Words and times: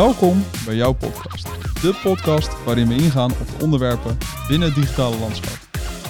Welkom 0.00 0.44
bij 0.64 0.74
jouw 0.74 0.92
podcast. 0.92 1.44
De 1.82 2.00
podcast 2.02 2.64
waarin 2.64 2.88
we 2.88 2.94
ingaan 2.94 3.30
op 3.30 3.46
de 3.46 3.64
onderwerpen 3.64 4.18
binnen 4.48 4.68
het 4.68 4.76
digitale 4.76 5.18
landschap. 5.18 5.58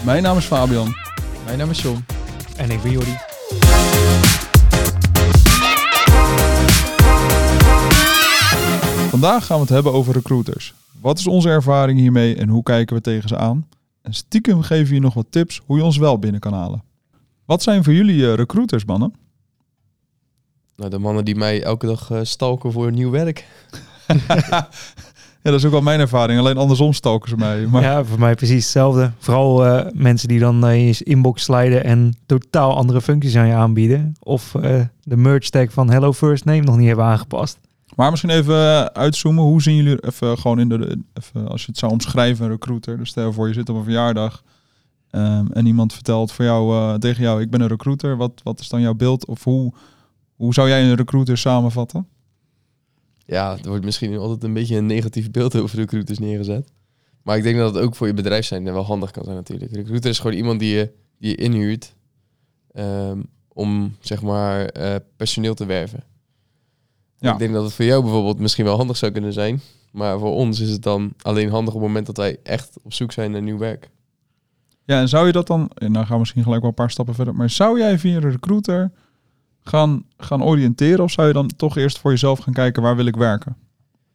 Mijn 0.05 0.23
naam 0.23 0.37
is 0.37 0.45
Fabian. 0.45 0.95
Mijn 1.45 1.59
naam 1.59 1.71
is 1.71 1.83
John. 1.83 2.05
En 2.57 2.71
ik 2.71 2.83
ben 2.83 2.91
Jordi. 2.91 3.17
Vandaag 9.11 9.47
gaan 9.47 9.57
we 9.57 9.63
het 9.63 9.73
hebben 9.73 9.93
over 9.93 10.13
recruiters. 10.13 10.75
Wat 11.01 11.19
is 11.19 11.27
onze 11.27 11.49
ervaring 11.49 11.99
hiermee 11.99 12.37
en 12.37 12.49
hoe 12.49 12.63
kijken 12.63 12.97
we 12.97 13.03
tegen 13.03 13.29
ze 13.29 13.37
aan? 13.37 13.69
En 14.03 14.15
stiekem 14.15 14.63
geven 14.63 14.89
we 14.89 14.95
je 14.95 15.01
nog 15.01 15.15
wat 15.15 15.27
tips 15.31 15.61
hoe 15.67 15.77
je 15.77 15.85
ons 15.85 15.97
wel 15.97 16.19
binnen 16.19 16.41
kan 16.41 16.53
halen. 16.53 16.83
Wat 17.45 17.63
zijn 17.63 17.85
voor 17.85 17.93
jullie 17.93 18.27
eh, 18.27 18.35
recruiters, 18.35 18.85
mannen? 18.85 19.15
Nou, 20.81 20.93
de 20.93 20.99
mannen 20.99 21.25
die 21.25 21.37
mij 21.37 21.63
elke 21.63 21.87
dag 21.87 22.11
eh, 22.11 22.19
stalken 22.23 22.73
voor 22.73 22.93
nieuw 22.93 23.11
werk. 23.11 23.47
Ja, 25.43 25.51
dat 25.51 25.59
is 25.61 25.65
ook 25.65 25.73
wel 25.73 25.81
mijn 25.81 26.01
ervaring. 26.01 26.39
Alleen 26.39 26.57
andersom 26.57 26.93
stalken 26.93 27.29
ze 27.29 27.37
mij. 27.37 27.67
Maar 27.67 27.83
Ja, 27.83 28.05
voor 28.05 28.19
mij 28.19 28.35
precies 28.35 28.63
hetzelfde. 28.63 29.11
Vooral 29.19 29.67
eh, 29.67 29.93
mensen 29.93 30.29
die 30.29 30.39
dan 30.39 30.67
eh, 30.67 30.75
in 30.75 30.87
je 30.87 31.05
inbox 31.05 31.43
sliden 31.43 31.85
en 31.85 32.15
totaal 32.27 32.77
andere 32.77 33.01
functies 33.01 33.37
aan 33.37 33.47
je 33.47 33.55
aanbieden. 33.55 34.15
Of 34.23 34.55
eh, 34.55 34.81
de 35.03 35.17
merge 35.17 35.51
tag 35.51 35.73
van 35.73 35.91
Hello 35.91 36.13
First 36.13 36.45
Name 36.45 36.61
nog 36.61 36.77
niet 36.77 36.87
hebben 36.87 37.05
aangepast. 37.05 37.59
Maar 37.97 38.11
misschien 38.11 38.31
even 38.31 38.95
uitzoomen. 38.95 39.45
Hoe 39.45 39.63
zien 39.63 39.77
jullie 39.77 40.05
even 40.05 40.39
gewoon 40.39 40.61
in 40.61 40.69
de, 40.69 40.99
even, 41.15 41.49
als 41.49 41.61
je 41.61 41.67
het 41.67 41.79
zou 41.79 41.93
omschrijven, 41.93 42.45
een 42.45 42.51
recruiter. 42.51 42.99
Dus 42.99 43.09
stel 43.09 43.33
voor 43.33 43.49
je 43.49 43.55
zit 43.55 43.69
op 43.69 43.77
een 43.77 43.85
verjaardag 43.85 44.43
ehm, 45.11 45.47
en 45.53 45.67
iemand 45.67 45.93
vertelt 45.93 46.33
voor 46.33 46.45
jou, 46.45 46.75
eh, 46.75 46.95
tegen 46.95 47.23
jou, 47.23 47.41
ik 47.41 47.51
ben 47.51 47.61
een 47.61 47.69
recruiter. 47.69 48.17
Wat, 48.17 48.41
wat 48.43 48.61
is 48.61 48.69
dan 48.69 48.81
jouw 48.81 48.95
beeld? 48.95 49.27
Of 49.27 49.45
hoe, 49.45 49.73
hoe 50.41 50.55
zou 50.55 50.69
jij 50.69 50.83
een 50.83 50.95
recruiter 50.95 51.39
samenvatten? 51.39 52.09
Ja, 53.27 53.59
er 53.63 53.69
wordt 53.69 53.85
misschien 53.85 54.19
altijd 54.19 54.43
een 54.43 54.53
beetje 54.53 54.77
een 54.77 54.87
negatief 54.87 55.31
beeld 55.31 55.57
over 55.57 55.79
recruiters 55.79 56.19
neergezet. 56.19 56.73
Maar 57.23 57.37
ik 57.37 57.43
denk 57.43 57.57
dat 57.57 57.75
het 57.75 57.85
ook 57.85 57.95
voor 57.95 58.07
je 58.07 58.15
bedrijf 58.15 58.45
zijn 58.47 58.65
wel 58.65 58.85
handig 58.85 59.11
kan 59.11 59.25
zijn 59.25 59.37
natuurlijk. 59.37 59.73
Recruiter 59.73 60.11
is 60.11 60.19
gewoon 60.19 60.37
iemand 60.37 60.61
die 60.61 60.75
je, 60.75 60.93
die 61.19 61.31
je 61.31 61.37
inhuurt 61.37 61.95
ehm, 62.73 63.23
om 63.49 63.97
zeg 64.01 64.23
maar 64.23 64.65
eh, 64.65 64.95
personeel 65.17 65.55
te 65.55 65.67
werven. 65.67 66.05
Ja. 67.19 67.33
Ik 67.33 67.39
denk 67.39 67.53
dat 67.53 67.65
het 67.65 67.73
voor 67.73 67.85
jou 67.85 68.03
bijvoorbeeld 68.03 68.39
misschien 68.39 68.65
wel 68.65 68.77
handig 68.77 68.97
zou 68.97 69.13
kunnen 69.13 69.33
zijn. 69.33 69.61
Maar 69.93 70.19
voor 70.19 70.35
ons 70.35 70.61
is 70.61 70.71
het 70.71 70.83
dan 70.83 71.13
alleen 71.23 71.51
handig 71.51 71.75
op 71.75 71.81
het 71.81 71.89
moment 71.89 72.07
dat 72.07 72.17
wij 72.17 72.39
echt 72.43 72.77
op 72.83 72.93
zoek 72.93 73.13
zijn 73.13 73.31
naar 73.31 73.43
nieuw 73.43 73.59
werk. 73.59 73.91
Ja, 74.85 75.01
en 75.01 75.09
zou 75.09 75.27
je 75.27 75.33
dat 75.33 75.47
dan, 75.47 75.71
en 75.75 75.93
dan 75.93 76.03
gaan 76.03 76.13
we 76.13 76.19
misschien 76.19 76.43
gelijk 76.43 76.61
wel 76.61 76.71
een 76.71 76.77
paar 76.77 76.91
stappen 76.91 77.15
verder, 77.15 77.35
maar 77.35 77.51
zou 77.51 77.79
jij 77.79 77.99
via 77.99 78.17
een 78.17 78.31
recruiter 78.31 78.93
gaan, 79.63 80.05
gaan 80.17 80.43
oriënteren 80.43 81.05
of 81.05 81.11
zou 81.11 81.27
je 81.27 81.33
dan 81.33 81.51
toch 81.57 81.77
eerst 81.77 81.99
voor 81.99 82.11
jezelf 82.11 82.39
gaan 82.39 82.53
kijken 82.55 82.83
waar 82.83 82.97
wil 82.97 83.07
ik 83.07 83.17
werken? 83.17 83.57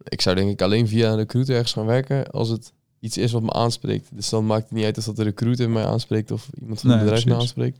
Ik 0.03 0.21
zou 0.21 0.35
denk 0.35 0.49
ik 0.49 0.61
alleen 0.61 0.87
via 0.87 1.09
een 1.09 1.15
recruiter 1.15 1.53
ergens 1.55 1.73
gaan 1.73 1.85
werken 1.85 2.31
als 2.31 2.49
het 2.49 2.73
iets 2.99 3.17
is 3.17 3.31
wat 3.31 3.41
me 3.43 3.53
aanspreekt. 3.53 4.09
Dus 4.13 4.29
dan 4.29 4.45
maakt 4.45 4.63
het 4.63 4.71
niet 4.71 4.85
uit 4.85 4.97
of 4.97 5.03
dat 5.03 5.15
de 5.15 5.23
recruiter 5.23 5.69
mij 5.69 5.85
aanspreekt 5.85 6.31
of 6.31 6.49
iemand 6.59 6.79
van 6.79 6.89
het 6.89 6.99
Nee, 6.99 7.07
bedrijf 7.09 7.25
mij 7.25 7.33
precies. 7.35 7.49
aanspreekt. 7.55 7.79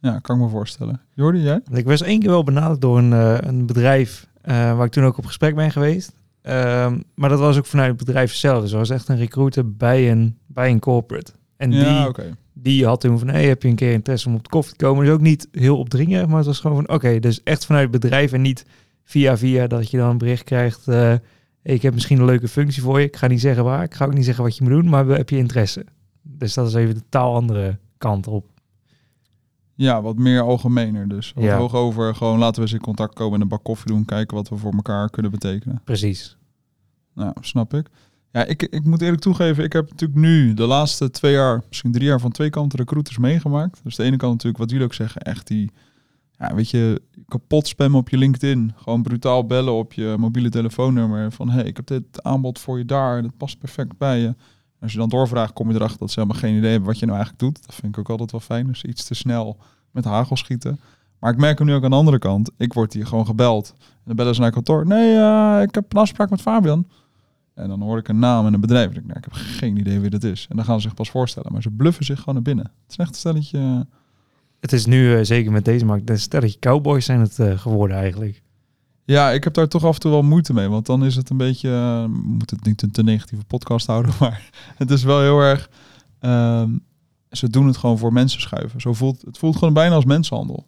Ja, 0.00 0.18
kan 0.18 0.36
ik 0.36 0.42
me 0.42 0.48
voorstellen. 0.48 1.00
Jordi, 1.14 1.40
jij? 1.42 1.60
Ik 1.72 1.84
was 1.84 2.02
één 2.02 2.20
keer 2.20 2.28
wel 2.30 2.44
benaderd 2.44 2.80
door 2.80 2.98
een, 2.98 3.12
eh, 3.12 3.36
een 3.40 3.66
bedrijf 3.66 4.26
eh, 4.40 4.76
waar 4.76 4.86
ik 4.86 4.92
toen 4.92 5.04
ook 5.04 5.18
op 5.18 5.26
gesprek 5.26 5.54
ben 5.54 5.70
geweest. 5.70 6.12
Ehm, 6.42 6.98
maar 7.14 7.28
dat 7.28 7.38
was 7.38 7.56
ook 7.58 7.66
vanuit 7.66 7.88
het 7.88 7.98
bedrijf 7.98 8.34
zelf. 8.34 8.62
Dus 8.62 8.72
er 8.72 8.78
was 8.78 8.90
echt 8.90 9.08
een 9.08 9.16
recruiter 9.16 9.72
bij 9.76 10.10
een, 10.10 10.38
bij 10.46 10.70
een 10.70 10.78
corporate. 10.78 11.32
En 11.56 11.72
ja, 11.72 11.98
die, 12.00 12.08
oké. 12.08 12.36
Die 12.62 12.86
had 12.86 13.00
toen 13.00 13.18
van, 13.18 13.28
hey, 13.28 13.46
heb 13.46 13.62
je 13.62 13.68
een 13.68 13.74
keer 13.74 13.92
interesse 13.92 14.28
om 14.28 14.34
op 14.34 14.42
de 14.44 14.50
koffie 14.50 14.76
te 14.76 14.84
komen? 14.84 15.04
Dus 15.04 15.14
ook 15.14 15.20
niet 15.20 15.48
heel 15.52 15.78
opdringerig, 15.78 16.26
maar 16.26 16.36
het 16.36 16.46
was 16.46 16.60
gewoon 16.60 16.76
van, 16.84 16.94
oké, 16.94 17.18
dus 17.18 17.42
echt 17.42 17.66
vanuit 17.66 17.92
het 17.92 18.00
bedrijf 18.00 18.32
en 18.32 18.42
niet 18.42 18.64
via 19.04 19.36
via 19.36 19.66
dat 19.66 19.90
je 19.90 19.96
dan 19.96 20.10
een 20.10 20.18
bericht 20.18 20.44
krijgt. 20.44 20.88
eh, 20.88 21.14
ik 21.62 21.82
heb 21.82 21.94
misschien 21.94 22.18
een 22.18 22.24
leuke 22.24 22.48
functie 22.48 22.82
voor 22.82 23.00
je. 23.00 23.06
Ik 23.06 23.16
ga 23.16 23.26
niet 23.26 23.40
zeggen 23.40 23.64
waar, 23.64 23.82
ik 23.82 23.94
ga 23.94 24.04
ook 24.04 24.14
niet 24.14 24.24
zeggen 24.24 24.44
wat 24.44 24.56
je 24.56 24.62
moet 24.62 24.72
doen, 24.72 24.88
maar 24.88 25.06
heb 25.06 25.30
je 25.30 25.36
interesse? 25.36 25.86
Dus 26.22 26.54
dat 26.54 26.66
is 26.66 26.74
even 26.74 26.94
de 26.94 27.02
taal 27.08 27.34
andere 27.34 27.78
kant 27.98 28.26
op. 28.26 28.46
Ja, 29.74 30.02
wat 30.02 30.16
meer 30.16 30.40
algemener 30.40 31.08
dus. 31.08 31.32
Wat 31.34 31.44
Ja. 31.44 31.56
hoog 31.56 31.74
over, 31.74 32.14
gewoon 32.14 32.38
laten 32.38 32.54
we 32.54 32.60
eens 32.60 32.72
in 32.72 32.80
contact 32.80 33.14
komen 33.14 33.34
en 33.34 33.40
een 33.40 33.48
bak 33.48 33.62
koffie 33.64 33.92
doen, 33.92 34.04
kijken 34.04 34.36
wat 34.36 34.48
we 34.48 34.56
voor 34.56 34.72
elkaar 34.72 35.10
kunnen 35.10 35.30
betekenen. 35.30 35.80
Precies. 35.84 36.36
Nou, 37.14 37.32
snap 37.40 37.74
ik. 37.74 37.88
Ja, 38.38 38.44
ik, 38.44 38.62
ik 38.62 38.84
moet 38.84 39.02
eerlijk 39.02 39.22
toegeven, 39.22 39.64
ik 39.64 39.72
heb 39.72 39.90
natuurlijk 39.90 40.20
nu 40.20 40.54
de 40.54 40.66
laatste 40.66 41.10
twee 41.10 41.32
jaar, 41.32 41.62
misschien 41.68 41.92
drie 41.92 42.06
jaar 42.06 42.20
van 42.20 42.30
twee 42.30 42.50
kanten 42.50 42.78
recruiters 42.78 43.18
meegemaakt. 43.18 43.80
Dus 43.82 43.96
de 43.96 44.02
ene 44.02 44.16
kant 44.16 44.32
natuurlijk, 44.32 44.58
wat 44.58 44.70
jullie 44.70 44.84
ook 44.84 44.94
zeggen, 44.94 45.20
echt 45.20 45.46
die, 45.46 45.70
ja, 46.38 46.54
weet 46.54 46.70
je, 46.70 47.02
kapot 47.28 47.66
spammen 47.66 48.00
op 48.00 48.08
je 48.08 48.16
LinkedIn. 48.16 48.72
Gewoon 48.76 49.02
brutaal 49.02 49.46
bellen 49.46 49.72
op 49.72 49.92
je 49.92 50.14
mobiele 50.18 50.48
telefoonnummer 50.48 51.32
van, 51.32 51.50
hey, 51.50 51.64
ik 51.64 51.76
heb 51.76 51.86
dit 51.86 52.22
aanbod 52.22 52.58
voor 52.58 52.78
je 52.78 52.84
daar, 52.84 53.22
dat 53.22 53.36
past 53.36 53.58
perfect 53.58 53.98
bij 53.98 54.18
je. 54.18 54.34
Als 54.80 54.92
je 54.92 54.98
dan 54.98 55.08
doorvraagt, 55.08 55.52
kom 55.52 55.68
je 55.68 55.74
erachter 55.74 55.98
dat 55.98 56.10
ze 56.10 56.20
helemaal 56.20 56.40
geen 56.40 56.56
idee 56.56 56.70
hebben 56.70 56.88
wat 56.88 56.98
je 56.98 57.06
nou 57.06 57.18
eigenlijk 57.18 57.48
doet. 57.48 57.66
Dat 57.66 57.74
vind 57.74 57.92
ik 57.92 57.98
ook 57.98 58.08
altijd 58.08 58.30
wel 58.30 58.40
fijn, 58.40 58.66
dus 58.66 58.84
iets 58.84 59.04
te 59.04 59.14
snel 59.14 59.56
met 59.90 60.04
hagel 60.04 60.36
schieten. 60.36 60.80
Maar 61.18 61.32
ik 61.32 61.38
merk 61.38 61.58
hem 61.58 61.66
nu 61.66 61.74
ook 61.74 61.84
aan 61.84 61.90
de 61.90 61.96
andere 61.96 62.18
kant. 62.18 62.50
Ik 62.56 62.72
word 62.72 62.92
hier 62.92 63.06
gewoon 63.06 63.26
gebeld. 63.26 63.74
En 63.78 64.02
dan 64.04 64.16
bellen 64.16 64.34
ze 64.34 64.40
naar 64.40 64.50
kantoor. 64.50 64.86
Nee, 64.86 65.16
eh, 65.16 65.62
ik 65.62 65.74
heb 65.74 65.92
een 65.92 66.00
afspraak 66.00 66.30
met 66.30 66.40
Fabian. 66.40 66.86
En 67.58 67.68
dan 67.68 67.82
hoor 67.82 67.98
ik 67.98 68.08
een 68.08 68.18
naam 68.18 68.46
en 68.46 68.54
een 68.54 68.60
bedrijf. 68.60 68.84
En 68.84 68.88
ik, 68.88 68.94
denk, 68.94 69.06
nou, 69.06 69.18
ik 69.18 69.24
heb 69.24 69.32
geen 69.32 69.76
idee 69.76 70.00
wie 70.00 70.10
dat 70.10 70.22
is. 70.24 70.46
En 70.48 70.56
dan 70.56 70.64
gaan 70.64 70.80
ze 70.80 70.86
zich 70.86 70.94
pas 70.94 71.10
voorstellen. 71.10 71.52
Maar 71.52 71.62
ze 71.62 71.70
bluffen 71.70 72.04
zich 72.04 72.18
gewoon 72.18 72.34
naar 72.34 72.42
binnen. 72.42 72.64
Het 72.64 72.90
is 72.90 72.96
echt 72.96 73.08
een 73.08 73.14
stelletje... 73.14 73.86
Het 74.60 74.72
is 74.72 74.86
nu, 74.86 75.16
eh, 75.16 75.24
zeker 75.24 75.52
met 75.52 75.64
deze 75.64 75.84
markt, 75.84 76.10
een 76.10 76.18
stelletje 76.18 76.58
cowboys 76.58 77.04
zijn 77.04 77.20
het 77.20 77.38
eh, 77.38 77.58
geworden 77.58 77.96
eigenlijk. 77.96 78.42
Ja, 79.04 79.30
ik 79.30 79.44
heb 79.44 79.54
daar 79.54 79.68
toch 79.68 79.84
af 79.84 79.94
en 79.94 80.00
toe 80.00 80.10
wel 80.10 80.22
moeite 80.22 80.52
mee. 80.52 80.68
Want 80.68 80.86
dan 80.86 81.04
is 81.04 81.16
het 81.16 81.30
een 81.30 81.36
beetje... 81.36 81.70
eh, 81.70 82.04
moeten 82.22 82.56
het 82.56 82.66
niet 82.66 82.82
een 82.82 82.90
te 82.90 83.02
negatieve 83.02 83.44
podcast 83.44 83.86
houden. 83.86 84.12
Maar 84.20 84.50
het 84.76 84.90
is 84.90 85.02
wel 85.02 85.20
heel 85.20 85.40
erg... 85.40 85.70
ehm, 86.18 86.70
ze 87.30 87.50
doen 87.50 87.66
het 87.66 87.76
gewoon 87.76 87.98
voor 87.98 88.12
mensen 88.12 88.40
schuiven. 88.40 88.80
Zo 88.80 88.92
voelt, 88.92 89.22
het 89.22 89.38
voelt 89.38 89.56
gewoon 89.56 89.74
bijna 89.74 89.94
als 89.94 90.04
mensenhandel. 90.04 90.66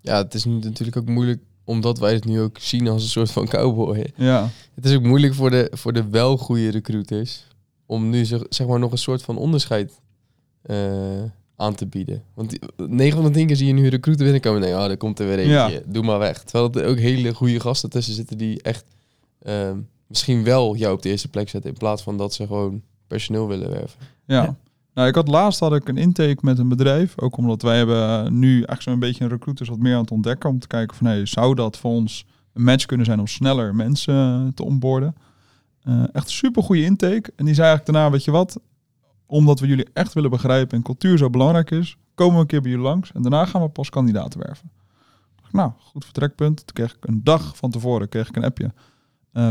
Ja, 0.00 0.16
het 0.16 0.34
is 0.34 0.44
natuurlijk 0.44 0.96
ook 0.96 1.08
moeilijk 1.08 1.42
omdat 1.70 1.98
wij 1.98 2.12
het 2.12 2.24
nu 2.24 2.40
ook 2.40 2.58
zien 2.58 2.88
als 2.88 3.02
een 3.02 3.08
soort 3.08 3.30
van 3.30 3.48
cowboy. 3.48 4.12
Ja, 4.16 4.48
Het 4.74 4.84
is 4.84 4.94
ook 4.96 5.02
moeilijk 5.02 5.34
voor 5.34 5.50
de, 5.50 5.68
voor 5.72 5.92
de 5.92 6.08
wel 6.08 6.36
goede 6.36 6.70
recruiters 6.70 7.46
om 7.86 8.10
nu 8.10 8.24
zeg, 8.24 8.40
zeg 8.48 8.66
maar 8.66 8.78
nog 8.78 8.92
een 8.92 8.98
soort 8.98 9.22
van 9.22 9.36
onderscheid 9.38 10.00
eh, 10.62 11.22
aan 11.56 11.74
te 11.74 11.86
bieden. 11.86 12.22
Want 12.34 12.50
die- 12.50 12.60
9 12.88 13.16
van 13.22 13.24
de 13.32 13.38
10 13.38 13.46
keer 13.46 13.56
zie 13.56 13.66
je 13.66 13.72
nu 13.72 13.88
recruiter 13.88 14.24
binnenkomen 14.24 14.60
en 14.62 14.68
denk 14.68 14.80
oh, 14.80 14.86
daar 14.86 14.96
komt 14.96 15.18
er 15.18 15.26
weer 15.26 15.38
eentje, 15.38 15.52
Ja. 15.52 15.80
doe 15.86 16.02
maar 16.02 16.18
weg. 16.18 16.42
Terwijl 16.44 16.72
er 16.84 16.90
ook 16.90 16.98
hele 16.98 17.34
goede 17.34 17.60
gasten 17.60 17.90
tussen 17.90 18.14
zitten 18.14 18.38
die 18.38 18.62
echt 18.62 18.84
ehm, 19.42 19.78
misschien 20.06 20.44
wel 20.44 20.76
jou 20.76 20.94
op 20.94 21.02
de 21.02 21.08
eerste 21.08 21.28
plek 21.28 21.48
zetten 21.48 21.70
in 21.70 21.76
plaats 21.76 22.02
van 22.02 22.16
dat 22.16 22.34
ze 22.34 22.46
gewoon 22.46 22.82
personeel 23.06 23.48
willen 23.48 23.70
werven. 23.70 24.00
Ja. 24.24 24.42
Ja. 24.42 24.56
Nou, 24.94 25.08
ik 25.08 25.14
had 25.14 25.28
laatst 25.28 25.60
had 25.60 25.74
ik 25.74 25.88
een 25.88 25.96
intake 25.96 26.38
met 26.40 26.58
een 26.58 26.68
bedrijf. 26.68 27.20
Ook 27.20 27.36
omdat 27.36 27.62
wij 27.62 27.76
hebben 27.76 28.08
eh, 28.08 28.30
nu 28.30 28.52
eigenlijk 28.52 28.82
zo'n 28.82 28.98
beetje 28.98 29.24
een 29.24 29.30
recruiters 29.30 29.68
wat 29.68 29.78
meer 29.78 29.94
aan 29.94 30.00
het 30.00 30.10
ontdekken. 30.10 30.50
Om 30.50 30.58
te 30.58 30.66
kijken 30.66 30.96
van, 30.96 31.06
hey, 31.06 31.26
zou 31.26 31.54
dat 31.54 31.78
voor 31.78 31.90
ons 31.90 32.26
een 32.52 32.62
match 32.62 32.86
kunnen 32.86 33.06
zijn 33.06 33.20
om 33.20 33.26
sneller 33.26 33.74
mensen 33.74 34.14
eh, 34.14 34.52
te 34.54 34.64
onboorden? 34.64 35.14
Eh, 35.82 36.02
echt 36.12 36.30
super 36.30 36.62
goede 36.62 36.82
intake. 36.82 37.32
En 37.36 37.44
die 37.44 37.54
zei 37.54 37.66
eigenlijk 37.66 37.86
daarna, 37.86 38.10
weet 38.10 38.24
je 38.24 38.30
wat? 38.30 38.60
Omdat 39.26 39.60
we 39.60 39.66
jullie 39.66 39.88
echt 39.92 40.12
willen 40.12 40.30
begrijpen 40.30 40.76
en 40.76 40.82
cultuur 40.82 41.18
zo 41.18 41.30
belangrijk 41.30 41.70
is, 41.70 41.96
komen 42.14 42.34
we 42.34 42.40
een 42.40 42.46
keer 42.46 42.60
bij 42.60 42.70
jullie 42.70 42.86
langs. 42.86 43.12
En 43.12 43.22
daarna 43.22 43.44
gaan 43.44 43.62
we 43.62 43.68
pas 43.68 43.90
kandidaten 43.90 44.40
werven. 44.40 44.70
Nou, 45.50 45.70
goed 45.78 46.04
vertrekpunt. 46.04 46.56
Toen 46.56 46.74
kreeg 46.74 46.96
ik 46.96 47.06
een 47.06 47.24
dag 47.24 47.56
van 47.56 47.70
tevoren 47.70 48.08
kreeg 48.08 48.28
ik 48.28 48.36
een 48.36 48.44
appje. 48.44 48.72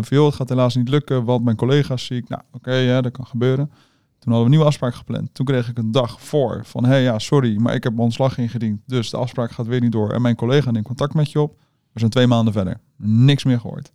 Joh, 0.09 0.25
het 0.25 0.35
gaat 0.35 0.49
helaas 0.49 0.75
niet 0.75 0.89
lukken, 0.89 1.23
want 1.23 1.43
mijn 1.43 1.55
collega's 1.55 2.05
zie 2.05 2.17
ik. 2.17 2.29
Nou, 2.29 2.41
oké, 2.51 2.73
ja, 2.73 3.01
dat 3.01 3.11
kan 3.11 3.25
gebeuren. 3.25 3.71
Toen 4.19 4.31
hadden 4.33 4.39
we 4.39 4.43
een 4.43 4.49
nieuwe 4.49 4.65
afspraak 4.65 4.95
gepland. 4.95 5.29
Toen 5.33 5.45
kreeg 5.45 5.69
ik 5.69 5.77
een 5.77 5.91
dag 5.91 6.21
voor 6.21 6.61
van, 6.65 6.83
hé 6.83 6.89
hey, 6.89 7.01
ja, 7.01 7.19
sorry, 7.19 7.57
maar 7.59 7.73
ik 7.73 7.83
heb 7.83 7.91
mijn 7.93 8.03
ontslag 8.05 8.37
ingediend. 8.37 8.81
Dus 8.85 9.09
de 9.09 9.17
afspraak 9.17 9.51
gaat 9.51 9.67
weer 9.67 9.81
niet 9.81 9.91
door. 9.91 10.11
En 10.11 10.21
mijn 10.21 10.35
collega 10.35 10.71
neemt 10.71 10.85
contact 10.85 11.13
met 11.13 11.31
je 11.31 11.41
op. 11.41 11.57
We 11.93 11.99
zijn 11.99 12.11
twee 12.11 12.27
maanden 12.27 12.53
verder. 12.53 12.79
Niks 12.97 13.43
meer 13.43 13.59
gehoord. 13.59 13.91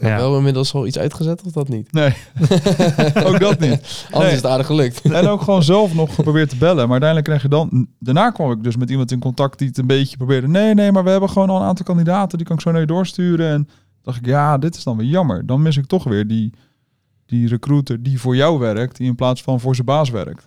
Ja. 0.00 0.16
Wel 0.16 0.36
inmiddels 0.36 0.74
al 0.74 0.86
iets 0.86 0.98
uitgezet 0.98 1.42
of 1.42 1.52
dat 1.52 1.68
niet? 1.68 1.92
Nee, 1.92 2.14
ook 3.28 3.40
dat 3.40 3.58
niet. 3.60 3.70
Anders 3.70 4.10
Nee. 4.10 4.26
is 4.26 4.34
het 4.34 4.46
aardig 4.46 4.66
gelukt. 4.66 5.00
En 5.00 5.26
ook 5.26 5.40
gewoon 5.42 5.62
zelf 5.62 5.94
nog 5.94 6.14
geprobeerd 6.14 6.48
te 6.48 6.56
bellen. 6.56 6.76
Maar 6.88 7.00
uiteindelijk 7.02 7.28
kreeg 7.28 7.42
je 7.42 7.48
dan... 7.48 7.86
Daarna 7.98 8.30
kwam 8.30 8.50
ik 8.52 8.62
dus 8.62 8.76
met 8.76 8.90
iemand 8.90 9.10
in 9.12 9.18
contact 9.18 9.58
die 9.58 9.68
het 9.68 9.78
een 9.78 9.86
beetje 9.86 10.16
probeerde. 10.16 10.48
Nee, 10.48 10.74
nee, 10.74 10.92
maar 10.92 11.04
we 11.04 11.10
hebben 11.10 11.28
gewoon 11.30 11.50
al 11.50 11.56
een 11.56 11.66
aantal 11.66 11.84
kandidaten. 11.84 12.38
Die 12.38 12.46
kan 12.46 12.56
ik 12.56 12.62
zo 12.62 12.70
naar 12.70 12.80
je 12.80 12.86
doorsturen. 12.86 13.50
En 13.50 13.68
dacht 14.02 14.18
ik, 14.18 14.26
ja, 14.26 14.58
dit 14.58 14.76
is 14.76 14.84
dan 14.84 14.96
weer 14.96 15.06
jammer. 15.06 15.46
Dan 15.46 15.62
mis 15.62 15.76
ik 15.76 15.86
toch 15.86 16.04
weer 16.04 16.26
die, 16.26 16.52
die 17.28 17.48
recruiter 17.48 18.02
die 18.02 18.20
voor 18.20 18.36
jou 18.36 18.58
werkt. 18.58 18.96
Die 18.96 19.06
in 19.06 19.14
plaats 19.14 19.42
van 19.42 19.60
voor 19.60 19.74
zijn 19.74 19.86
baas 19.86 20.10
werkt. 20.10 20.46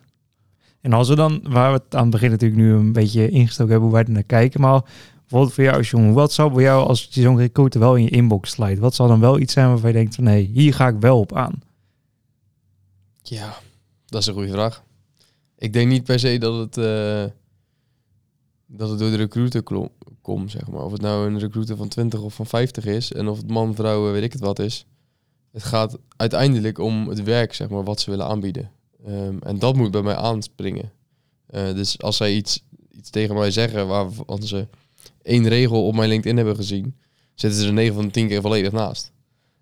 En 0.81 0.93
als 0.93 1.09
we 1.09 1.15
dan, 1.15 1.43
waar 1.43 1.73
we 1.73 1.81
het 1.83 1.95
aan 1.95 2.01
het 2.01 2.11
begin 2.11 2.29
natuurlijk 2.29 2.61
nu 2.61 2.73
een 2.73 2.93
beetje 2.93 3.29
ingestoken 3.29 3.71
hebben, 3.71 3.89
hoe 3.89 3.97
wij 3.97 4.07
er 4.07 4.11
naar 4.13 4.23
kijken, 4.23 4.61
maar 4.61 4.81
bijvoorbeeld 5.19 5.53
voor 5.53 5.63
jou, 5.63 5.81
jongen, 5.81 6.13
wat 6.13 6.33
zou 6.33 6.51
voor 6.51 6.61
jou 6.61 6.87
als 6.87 7.07
je 7.09 7.21
zo'n 7.21 7.37
recruiter 7.37 7.79
wel 7.79 7.95
in 7.95 8.03
je 8.03 8.09
inbox 8.09 8.49
slijt, 8.49 8.79
wat 8.79 8.95
zal 8.95 9.07
dan 9.07 9.19
wel 9.19 9.39
iets 9.39 9.53
zijn 9.53 9.67
waarvan 9.67 9.89
je 9.89 9.95
denkt 9.95 10.15
van 10.15 10.23
nee, 10.23 10.49
hier 10.53 10.73
ga 10.73 10.87
ik 10.87 10.99
wel 10.99 11.19
op 11.19 11.33
aan? 11.33 11.61
Ja, 13.21 13.53
dat 14.05 14.21
is 14.21 14.27
een 14.27 14.33
goede 14.33 14.51
vraag. 14.51 14.83
Ik 15.57 15.73
denk 15.73 15.89
niet 15.89 16.03
per 16.03 16.19
se 16.19 16.37
dat 16.37 16.57
het, 16.57 16.77
eh, 16.77 17.31
dat 18.65 18.89
het 18.89 18.99
door 18.99 19.09
de 19.09 19.15
recruiter 19.15 19.63
komt, 20.21 20.51
zeg 20.51 20.67
maar. 20.67 20.83
Of 20.83 20.91
het 20.91 21.01
nou 21.01 21.27
een 21.27 21.39
recruiter 21.39 21.77
van 21.77 21.87
20 21.87 22.21
of 22.21 22.33
van 22.33 22.45
50 22.45 22.85
is 22.85 23.11
en 23.13 23.27
of 23.27 23.37
het 23.37 23.49
man, 23.49 23.75
vrouw, 23.75 24.05
eh, 24.05 24.11
weet 24.11 24.23
ik 24.23 24.31
het 24.31 24.41
wat 24.41 24.59
is. 24.59 24.85
Het 25.51 25.63
gaat 25.63 25.97
uiteindelijk 26.17 26.77
om 26.77 27.07
het 27.07 27.23
werk, 27.23 27.53
zeg 27.53 27.69
maar, 27.69 27.83
wat 27.83 27.99
ze 27.99 28.09
willen 28.09 28.25
aanbieden. 28.25 28.71
Ehm, 29.05 29.37
en 29.39 29.59
dat 29.59 29.75
moet 29.75 29.91
bij 29.91 30.01
mij 30.01 30.15
aanspringen. 30.15 30.91
Eh, 31.47 31.73
dus 31.73 32.01
als 32.01 32.17
zij 32.17 32.33
iets, 32.33 32.63
iets 32.89 33.09
tegen 33.09 33.35
mij 33.35 33.51
zeggen 33.51 33.87
waarvan 33.87 34.43
ze 34.43 34.67
één 35.21 35.47
regel 35.47 35.85
op 35.85 35.95
mijn 35.95 36.09
LinkedIn 36.09 36.37
hebben 36.37 36.55
gezien, 36.55 36.95
zitten 37.35 37.59
ze 37.59 37.67
er 37.67 37.73
9 37.73 37.93
van 37.93 38.05
de 38.05 38.11
10 38.11 38.27
keer 38.27 38.41
volledig 38.41 38.71
naast. 38.71 39.11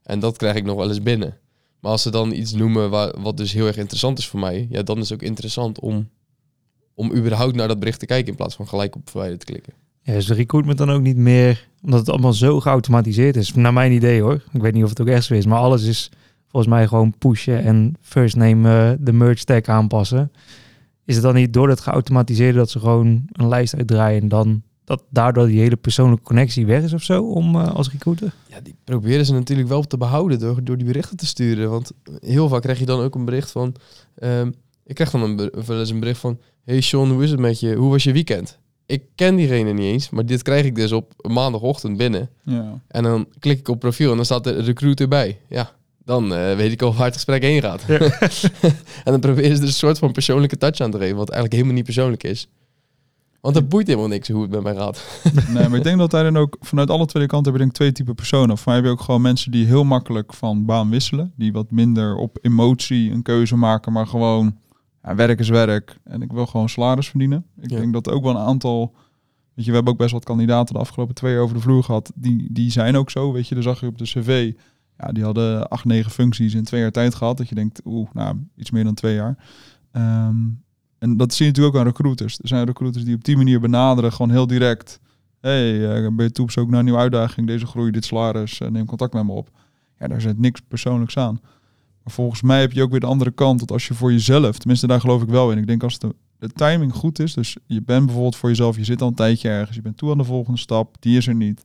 En 0.03 0.19
dat 0.19 0.37
krijg 0.37 0.55
ik 0.55 0.63
nog 0.63 0.75
wel 0.75 0.87
eens 0.87 1.03
binnen. 1.03 1.37
Maar 1.79 1.91
als 1.91 2.01
ze 2.01 2.11
dan 2.11 2.31
iets 2.31 2.53
noemen 2.53 2.89
waar, 2.89 3.21
wat 3.21 3.37
dus 3.37 3.53
heel 3.53 3.67
erg 3.67 3.77
interessant 3.77 4.17
is 4.17 4.27
voor 4.27 4.39
mij, 4.39 4.67
ja, 4.69 4.83
dan 4.83 4.97
is 4.97 5.09
het 5.09 5.21
ook 5.21 5.27
interessant 5.27 5.79
om, 5.79 6.09
om 6.93 7.11
überhaupt 7.11 7.55
naar 7.55 7.67
dat 7.67 7.79
bericht 7.79 7.99
te 7.99 8.05
kijken 8.05 8.27
in 8.27 8.35
plaats 8.35 8.55
van 8.55 8.67
gelijk 8.67 8.95
op 8.95 9.09
verwijderen 9.09 9.45
te 9.45 9.51
klikken. 9.51 9.73
Ja, 10.01 10.13
is 10.13 10.25
de 10.25 10.33
recruitment 10.33 10.77
dan 10.77 10.89
ook 10.89 11.01
niet 11.01 11.17
meer, 11.17 11.67
omdat 11.83 11.99
het 11.99 12.09
allemaal 12.09 12.33
zo 12.33 12.59
geautomatiseerd 12.59 13.35
is, 13.35 13.53
naar 13.53 13.73
mijn 13.73 13.91
idee 13.91 14.21
hoor. 14.21 14.43
Ik 14.53 14.61
weet 14.61 14.73
niet 14.73 14.83
of 14.83 14.89
het 14.89 15.01
ook 15.01 15.07
echt 15.07 15.23
zo 15.23 15.33
is, 15.33 15.45
maar 15.45 15.59
alles 15.59 15.83
is 15.83 16.11
volgens 16.47 16.73
mij 16.73 16.87
gewoon 16.87 17.17
pushen 17.17 17.63
en 17.63 17.95
first 18.01 18.35
name 18.35 18.91
eh, 18.91 18.97
de 18.99 19.13
merge 19.13 19.43
tag 19.43 19.63
aanpassen. 19.63 20.31
Is 21.05 21.15
het 21.15 21.23
dan 21.23 21.35
niet 21.35 21.53
door 21.53 21.67
dat 21.67 21.79
geautomatiseerde 21.79 22.57
dat 22.57 22.69
ze 22.69 22.79
gewoon 22.79 23.25
een 23.31 23.47
lijst 23.47 23.75
uitdraaien 23.75 24.21
en 24.21 24.27
dan 24.27 24.61
dat 24.83 25.03
daardoor 25.09 25.47
die 25.47 25.59
hele 25.59 25.75
persoonlijke 25.75 26.23
connectie 26.23 26.65
weg 26.65 26.83
is 26.83 26.93
of 26.93 27.03
zo 27.03 27.23
om 27.23 27.55
eh, 27.55 27.71
als 27.71 27.91
recruiter? 27.91 28.33
Ja, 28.47 28.59
die 28.61 28.75
proberen 28.83 29.25
ze 29.25 29.33
natuurlijk 29.33 29.69
wel 29.69 29.83
te 29.83 29.97
behouden 29.97 30.39
door, 30.39 30.63
door 30.63 30.77
die 30.77 30.85
berichten 30.85 31.17
te 31.17 31.25
sturen. 31.25 31.69
Want 31.69 31.91
heel 32.19 32.47
vaak 32.47 32.61
krijg 32.61 32.79
je 32.79 32.85
dan 32.85 32.99
ook 32.99 33.15
een 33.15 33.25
bericht 33.25 33.51
van... 33.51 33.75
ehm, 34.15 34.51
ik 34.85 34.95
krijg 34.95 35.11
dan 35.11 35.21
een, 35.21 35.49
een 35.89 35.99
bericht 35.99 36.19
van... 36.19 36.39
Hey 36.63 36.81
Sean, 36.81 37.11
hoe 37.11 37.23
is 37.23 37.31
het 37.31 37.39
met 37.39 37.59
je? 37.59 37.75
Hoe 37.75 37.89
was 37.89 38.03
je 38.03 38.13
weekend? 38.13 38.59
Ik 38.89 39.03
ken 39.15 39.35
diegene 39.35 39.71
niet 39.71 39.85
eens, 39.85 40.09
maar 40.09 40.25
dit 40.25 40.41
krijg 40.41 40.65
ik 40.65 40.75
dus 40.75 40.91
op 40.91 41.13
maandagochtend 41.27 41.97
binnen. 41.97 42.29
Ja. 42.43 42.81
En 42.87 43.03
dan 43.03 43.27
klik 43.39 43.59
ik 43.59 43.67
op 43.67 43.79
profiel 43.79 44.09
en 44.09 44.15
dan 44.15 44.25
staat 44.25 44.43
de 44.43 44.61
recruiter 44.61 45.07
bij. 45.07 45.39
Ja, 45.49 45.71
dan 46.05 46.33
eh, 46.33 46.55
weet 46.55 46.71
ik 46.71 46.81
al 46.81 46.93
waar 46.93 47.05
het 47.05 47.13
gesprek 47.13 47.41
heen 47.41 47.61
gaat. 47.61 47.83
en 49.05 49.11
dan 49.11 49.19
proberen 49.19 49.55
ze 49.55 49.61
er 49.61 49.67
een 49.67 49.73
soort 49.73 49.99
van 49.99 50.11
persoonlijke 50.11 50.57
touch 50.57 50.79
aan 50.79 50.91
te 50.91 50.97
geven, 50.97 51.15
wat 51.15 51.29
eigenlijk 51.29 51.53
helemaal 51.53 51.75
niet 51.75 51.83
persoonlijk 51.83 52.23
is. 52.23 52.47
Want 53.41 53.55
het 53.55 53.69
boeit 53.69 53.87
helemaal 53.87 54.07
niks 54.07 54.27
hoe 54.27 54.41
het 54.41 54.51
met 54.51 54.63
mij 54.63 54.75
gaat. 54.75 55.21
Nee, 55.53 55.67
maar 55.67 55.77
ik 55.77 55.83
denk 55.83 55.97
dat 55.97 56.11
daarin 56.11 56.37
ook 56.37 56.57
vanuit 56.59 56.89
alle 56.89 57.05
twee 57.05 57.25
kanten 57.25 57.51
heb 57.51 57.61
je 57.61 57.67
denk 57.67 57.69
ik 57.69 57.77
twee 57.77 57.91
typen 57.91 58.15
personen. 58.15 58.57
Voor 58.57 58.65
mij 58.65 58.75
heb 58.75 58.85
je 58.85 58.91
ook 58.91 59.01
gewoon 59.01 59.21
mensen 59.21 59.51
die 59.51 59.65
heel 59.65 59.83
makkelijk 59.83 60.33
van 60.33 60.65
baan 60.65 60.89
wisselen. 60.89 61.33
Die 61.35 61.51
wat 61.51 61.71
minder 61.71 62.15
op 62.15 62.37
emotie 62.41 63.11
een 63.11 63.21
keuze 63.21 63.55
maken, 63.55 63.91
maar 63.91 64.07
gewoon 64.07 64.57
ja, 65.03 65.15
werk 65.15 65.39
is 65.39 65.49
werk. 65.49 65.97
En 66.03 66.21
ik 66.21 66.31
wil 66.31 66.45
gewoon 66.45 66.69
salaris 66.69 67.09
verdienen. 67.09 67.45
Ik 67.61 67.69
Ja. 67.69 67.77
denk 67.77 67.93
dat 67.93 68.09
ook 68.09 68.23
wel 68.23 68.31
een 68.31 68.41
aantal... 68.47 68.95
Weet 69.53 69.65
je, 69.67 69.73
we 69.73 69.75
hebben 69.77 69.93
ook 69.93 69.99
best 69.99 70.13
wat 70.13 70.23
kandidaten 70.25 70.73
de 70.73 70.79
afgelopen 70.79 71.15
twee 71.15 71.33
jaar 71.33 71.41
over 71.41 71.55
de 71.55 71.61
vloer 71.61 71.83
gehad. 71.83 72.11
Die, 72.15 72.47
die 72.51 72.71
zijn 72.71 72.95
ook 72.95 73.09
zo, 73.09 73.31
weet 73.31 73.47
je. 73.47 73.53
Dan 73.53 73.63
zag 73.63 73.79
je 73.79 73.87
op 73.87 73.97
de 73.97 74.03
cv, 74.03 74.51
ja, 74.97 75.11
die 75.11 75.23
hadden 75.23 75.69
acht, 75.69 75.85
negen 75.85 76.11
functies 76.11 76.53
in 76.53 76.63
twee 76.63 76.81
jaar 76.81 76.91
tijd 76.91 77.15
gehad. 77.15 77.37
Dat 77.37 77.49
je 77.49 77.55
denkt, 77.55 77.81
oeh, 77.85 78.09
nou, 78.13 78.35
iets 78.55 78.71
meer 78.71 78.83
dan 78.83 78.93
twee 78.93 79.15
jaar. 79.15 79.37
Ehm, 79.91 80.35
en 80.97 81.17
dat 81.17 81.33
zie 81.33 81.45
je 81.45 81.51
natuurlijk 81.51 81.75
ook 81.75 81.81
aan 81.81 81.87
recruiters. 81.87 82.39
Er 82.39 82.47
zijn 82.47 82.65
recruiters 82.65 83.03
die 83.05 83.15
op 83.15 83.23
die 83.23 83.37
manier 83.37 83.59
benaderen, 83.59 84.11
gewoon 84.11 84.31
heel 84.31 84.47
direct. 84.47 84.99
hey, 85.41 85.95
eh, 86.03 86.15
ben 86.15 86.25
je 86.25 86.31
toe 86.31 86.43
op 86.45 86.51
zoek 86.51 86.69
naar 86.69 86.79
een 86.79 86.85
nieuwe 86.85 86.99
uitdaging, 86.99 87.47
deze 87.47 87.65
groei, 87.65 87.91
dit 87.91 88.05
salaris, 88.05 88.59
eh, 88.59 88.69
neem 88.69 88.85
contact 88.85 89.13
met 89.13 89.23
me 89.25 89.31
op. 89.31 89.49
Ja, 89.99 90.07
daar 90.07 90.21
zit 90.21 90.39
niks 90.39 90.61
persoonlijks 90.67 91.17
aan. 91.17 91.39
Volgens 92.09 92.41
mij 92.41 92.59
heb 92.59 92.71
je 92.71 92.81
ook 92.81 92.91
weer 92.91 92.99
de 92.99 93.05
andere 93.05 93.31
kant, 93.31 93.59
dat 93.59 93.71
als 93.71 93.87
je 93.87 93.93
voor 93.93 94.11
jezelf, 94.11 94.57
tenminste 94.57 94.87
daar 94.87 94.99
geloof 94.99 95.21
ik 95.21 95.29
wel 95.29 95.51
in, 95.51 95.57
ik 95.57 95.67
denk 95.67 95.83
als 95.83 95.99
de, 95.99 96.15
de 96.37 96.49
timing 96.49 96.93
goed 96.93 97.19
is, 97.19 97.33
dus 97.33 97.57
je 97.65 97.81
bent 97.81 98.05
bijvoorbeeld 98.05 98.35
voor 98.35 98.49
jezelf, 98.49 98.75
je 98.75 98.83
zit 98.83 99.01
al 99.01 99.07
een 99.07 99.13
tijdje 99.13 99.49
ergens, 99.49 99.75
je 99.75 99.81
bent 99.81 99.97
toe 99.97 100.11
aan 100.11 100.17
de 100.17 100.23
volgende 100.23 100.59
stap, 100.59 100.95
die 100.99 101.17
is 101.17 101.27
er 101.27 101.35
niet. 101.35 101.63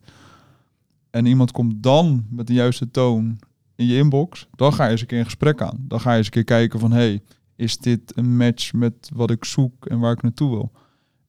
En 1.09 1.25
iemand 1.25 1.51
komt 1.51 1.83
dan 1.83 2.25
met 2.29 2.47
de 2.47 2.53
juiste 2.53 2.91
toon 2.91 3.39
in 3.75 3.85
je 3.85 3.97
inbox, 3.97 4.47
dan 4.55 4.73
ga 4.73 4.85
je 4.85 4.91
eens 4.91 5.01
een 5.01 5.07
keer 5.07 5.19
een 5.19 5.25
gesprek 5.25 5.61
aan. 5.61 5.77
Dan 5.79 5.99
ga 5.99 6.11
je 6.11 6.17
eens 6.17 6.25
een 6.25 6.31
keer 6.31 6.43
kijken 6.43 6.79
van, 6.79 6.91
hey, 6.91 7.21
is 7.55 7.77
dit 7.77 8.17
een 8.17 8.37
match 8.37 8.73
met 8.73 9.09
wat 9.13 9.31
ik 9.31 9.45
zoek 9.45 9.85
en 9.85 9.99
waar 9.99 10.11
ik 10.11 10.21
naartoe 10.21 10.49
wil? 10.49 10.71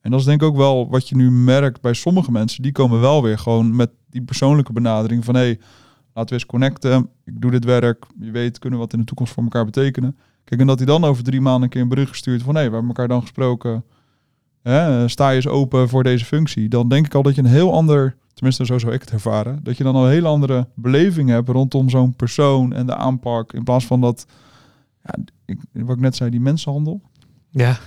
En 0.00 0.10
dat 0.10 0.20
is 0.20 0.26
denk 0.26 0.42
ik 0.42 0.48
ook 0.48 0.56
wel 0.56 0.88
wat 0.88 1.08
je 1.08 1.16
nu 1.16 1.30
merkt 1.30 1.80
bij 1.80 1.94
sommige 1.94 2.32
mensen. 2.32 2.62
Die 2.62 2.72
komen 2.72 3.00
wel 3.00 3.22
weer 3.22 3.38
gewoon 3.38 3.76
met 3.76 3.90
die 4.10 4.22
persoonlijke 4.22 4.72
benadering 4.72 5.24
van... 5.24 5.34
hey, 5.34 5.58
laten 6.16 6.34
we 6.34 6.40
eens 6.40 6.46
connecten. 6.46 7.08
Ik 7.24 7.40
doe 7.40 7.50
dit 7.50 7.64
werk. 7.64 8.06
Je 8.20 8.30
weet, 8.30 8.58
kunnen 8.58 8.78
we 8.78 8.84
wat 8.84 8.94
in 8.94 8.98
de 8.98 9.04
toekomst 9.04 9.32
voor 9.32 9.42
elkaar 9.42 9.64
betekenen. 9.64 10.16
Kijk, 10.44 10.60
en 10.60 10.66
dat 10.66 10.78
hij 10.78 10.86
dan 10.86 11.04
over 11.04 11.24
drie 11.24 11.40
maanden 11.40 11.62
een 11.62 11.68
keer 11.68 11.80
een 11.80 11.88
bericht 11.88 12.16
stuurt 12.16 12.42
van... 12.42 12.54
hé, 12.54 12.60
hey, 12.60 12.68
we 12.68 12.74
hebben 12.76 12.94
elkaar 12.94 13.08
dan 13.08 13.20
gesproken. 13.20 13.84
Hè, 14.62 15.08
sta 15.08 15.30
je 15.30 15.36
eens 15.36 15.46
open 15.46 15.88
voor 15.88 16.02
deze 16.02 16.24
functie. 16.24 16.68
Dan 16.68 16.88
denk 16.88 17.06
ik 17.06 17.14
al 17.14 17.22
dat 17.22 17.34
je 17.34 17.40
een 17.40 17.46
heel 17.46 17.72
ander... 17.72 18.16
Tenminste, 18.34 18.66
zo 18.66 18.78
zou 18.78 18.92
ik 18.92 19.00
het 19.00 19.10
ervaren. 19.10 19.60
Dat 19.62 19.76
je 19.76 19.84
dan 19.84 19.94
al 19.94 20.04
een 20.04 20.10
hele 20.10 20.28
andere 20.28 20.68
beleving 20.74 21.28
hebt 21.28 21.48
rondom 21.48 21.90
zo'n 21.90 22.14
persoon 22.14 22.72
en 22.72 22.86
de 22.86 22.94
aanpak. 22.94 23.52
In 23.52 23.64
plaats 23.64 23.86
van 23.86 24.00
dat, 24.00 24.26
ja, 25.04 25.14
ik, 25.44 25.58
wat 25.72 25.96
ik 25.96 26.02
net 26.02 26.16
zei, 26.16 26.30
die 26.30 26.40
mensenhandel. 26.40 27.00
Ja, 27.50 27.78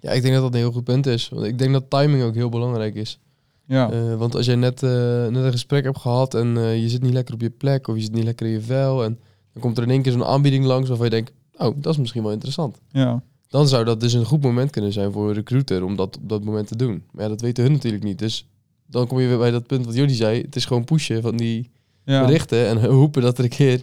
Ja, 0.00 0.10
ik 0.10 0.22
denk 0.22 0.34
dat 0.34 0.42
dat 0.42 0.52
een 0.52 0.58
heel 0.58 0.72
goed 0.72 0.84
punt 0.84 1.06
is. 1.06 1.28
Want 1.28 1.44
ik 1.44 1.58
denk 1.58 1.72
dat 1.72 1.90
timing 1.90 2.22
ook 2.22 2.34
heel 2.34 2.48
belangrijk 2.48 2.94
is. 2.94 3.20
Ja, 3.66 3.90
Eh, 3.90 4.14
want 4.14 4.34
als 4.34 4.46
jij 4.46 4.54
net, 4.54 4.82
eh, 4.82 4.90
net 5.26 5.44
een 5.44 5.50
gesprek 5.50 5.84
hebt 5.84 5.98
gehad 5.98 6.34
en 6.34 6.56
eh, 6.56 6.80
je 6.82 6.88
zit 6.88 7.02
niet 7.02 7.12
lekker 7.12 7.34
op 7.34 7.40
je 7.40 7.50
plek 7.50 7.88
of 7.88 7.94
je 7.94 8.02
zit 8.02 8.12
niet 8.12 8.24
lekker 8.24 8.46
in 8.46 8.52
je 8.52 8.60
vel 8.60 9.04
en 9.04 9.18
dan 9.52 9.62
komt 9.62 9.76
er 9.76 9.82
in 9.82 9.90
één 9.90 10.02
keer 10.02 10.12
zo'n 10.12 10.24
aanbieding 10.24 10.64
langs 10.64 10.88
waarvan 10.88 11.06
je 11.06 11.12
denkt, 11.12 11.32
oh, 11.56 11.74
dat 11.76 11.92
is 11.92 11.98
misschien 11.98 12.22
wel 12.22 12.32
interessant. 12.32 12.80
ja. 12.92 13.22
Dan 13.48 13.68
zou 13.68 13.84
dat 13.84 14.00
dus 14.00 14.12
een 14.12 14.24
goed 14.24 14.42
moment 14.42 14.70
kunnen 14.70 14.92
zijn 14.92 15.12
voor 15.12 15.28
een 15.28 15.34
recruiter 15.34 15.84
om 15.84 15.96
dat 15.96 16.16
op 16.16 16.28
dat 16.28 16.44
moment 16.44 16.68
te 16.68 16.76
doen. 16.76 17.02
Maar 17.10 17.22
ja, 17.22 17.28
dat 17.28 17.40
weten 17.40 17.64
hun 17.64 17.72
natuurlijk 17.72 18.04
niet. 18.04 18.18
Dus 18.18 18.46
dan 18.86 19.06
kom 19.06 19.20
je 19.20 19.28
weer 19.28 19.38
bij 19.38 19.50
dat 19.50 19.66
punt 19.66 19.86
wat 19.86 19.94
jullie 19.94 20.14
zei. 20.14 20.40
Het 20.40 20.56
is 20.56 20.64
gewoon 20.64 20.84
pushen 20.84 21.22
van 21.22 21.36
die 21.36 21.70
ja. 22.04 22.24
berichten 22.24 22.66
en 22.66 22.84
hopen 23.00 23.22
dat 23.22 23.38
er 23.38 23.44
een 23.44 23.50
keer... 23.50 23.82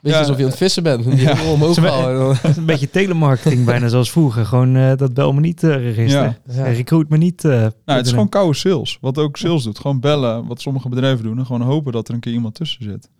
Beetje 0.00 0.18
Ja, 0.18 0.18
alsof 0.24 0.36
je 0.36 0.42
aan 0.42 0.48
het 0.48 0.58
vissen 0.58 0.82
bent. 0.82 1.04
Die 1.04 1.20
ja. 1.20 1.52
omhoog 1.52 1.76
een 2.56 2.64
beetje 2.64 2.90
telemarketing 2.90 3.64
bijna 3.64 3.88
zoals 3.88 4.10
vroeger. 4.10 4.46
Gewoon 4.46 4.76
eh, 4.76 4.96
dat 4.96 5.14
bel 5.14 5.32
me 5.32 5.40
niet 5.40 5.62
register. 5.62 6.38
Ja. 6.46 6.64
Eh, 6.64 6.76
recruit 6.76 7.08
me 7.08 7.16
niet. 7.16 7.44
eh, 7.44 7.50
Nou, 7.50 7.72
het 7.84 8.06
is 8.06 8.10
gewoon 8.12 8.28
koude 8.28 8.56
sales. 8.56 8.98
Wat 9.00 9.18
ook 9.18 9.36
sales 9.36 9.62
doet. 9.62 9.78
Gewoon 9.78 10.00
bellen, 10.00 10.46
wat 10.46 10.60
sommige 10.60 10.88
bedrijven 10.88 11.24
doen. 11.24 11.38
En 11.38 11.46
gewoon 11.46 11.60
hopen 11.62 11.92
dat 11.92 12.08
er 12.08 12.14
een 12.14 12.20
keer 12.20 12.32
iemand 12.32 12.54
tussen 12.54 12.82
zit. 12.84 13.10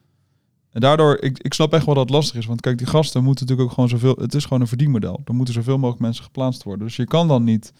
En 0.72 0.80
daardoor, 0.80 1.16
ik, 1.20 1.38
ik 1.38 1.54
snap 1.54 1.72
echt 1.72 1.84
wel 1.86 1.94
dat 1.94 2.04
het 2.04 2.12
lastig 2.12 2.36
is. 2.36 2.46
Want 2.46 2.60
kijk, 2.60 2.78
die 2.78 2.86
gasten 2.86 3.24
moeten 3.24 3.44
natuurlijk 3.46 3.68
ook 3.70 3.74
gewoon 3.74 3.90
zoveel... 4.00 4.16
Het 4.20 4.34
is 4.34 4.42
gewoon 4.42 4.60
een 4.60 4.66
verdienmodel. 4.68 5.20
Er 5.24 5.34
moeten 5.34 5.54
zoveel 5.54 5.76
mogelijk 5.78 6.00
mensen 6.02 6.24
geplaatst 6.24 6.62
worden. 6.62 6.86
Dus 6.86 6.96
je 6.96 7.04
kan 7.04 7.28
dan 7.28 7.44
niet 7.44 7.72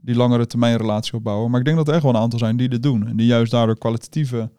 die 0.00 0.14
langere 0.14 0.46
termijn 0.46 0.76
relatie 0.76 1.14
opbouwen. 1.14 1.50
Maar 1.50 1.58
ik 1.60 1.64
denk 1.66 1.76
dat 1.76 1.88
er 1.88 1.94
echt 1.94 2.02
wel 2.02 2.14
een 2.14 2.20
aantal 2.20 2.38
zijn 2.38 2.56
die 2.56 2.68
dit 2.68 2.82
doen. 2.82 3.06
En 3.08 3.16
die 3.16 3.26
juist 3.26 3.50
daardoor 3.50 3.78
kwalitatieve 3.78 4.50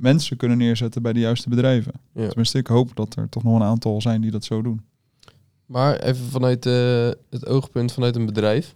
mensen 0.00 0.36
kunnen 0.36 0.58
neerzetten 0.58 1.02
bij 1.02 1.12
de 1.12 1.20
juiste 1.20 1.48
bedrijven. 1.48 1.92
Ja. 2.12 2.28
Tenminste, 2.28 2.58
ik 2.58 2.66
hoop 2.66 2.96
dat 2.96 3.16
er 3.16 3.28
toch 3.28 3.42
nog 3.42 3.54
een 3.54 3.62
aantal 3.66 4.00
zijn 4.00 4.20
die 4.20 4.30
dat 4.30 4.44
zo 4.44 4.62
doen. 4.62 4.80
Maar 5.66 5.98
even 5.98 6.26
vanuit 6.26 6.66
eh, 6.66 7.10
het 7.30 7.46
oogpunt 7.46 7.92
vanuit 7.92 8.16
een 8.16 8.26
bedrijf. 8.26 8.74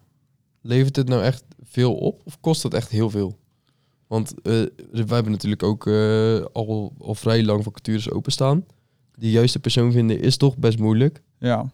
Levert 0.60 0.96
het 0.96 1.08
nou 1.08 1.22
echt 1.22 1.44
veel 1.62 1.94
op 1.94 2.20
of 2.24 2.40
kost 2.40 2.62
het 2.62 2.74
echt 2.74 2.90
heel 2.90 3.10
veel? 3.10 3.38
Want 4.06 4.34
eh, 4.42 4.52
wij 4.90 5.04
hebben 5.06 5.32
natuurlijk 5.32 5.62
ook 5.62 5.86
eh, 5.86 6.44
al, 6.52 6.92
al 6.98 7.14
vrij 7.14 7.44
lang 7.44 7.64
vacatures 7.64 8.10
openstaan. 8.10 8.64
Die 9.14 9.30
juiste 9.30 9.58
persoon 9.58 9.92
vinden 9.92 10.20
is 10.20 10.36
toch 10.36 10.56
best 10.56 10.78
moeilijk. 10.78 11.22
Ja. 11.38 11.72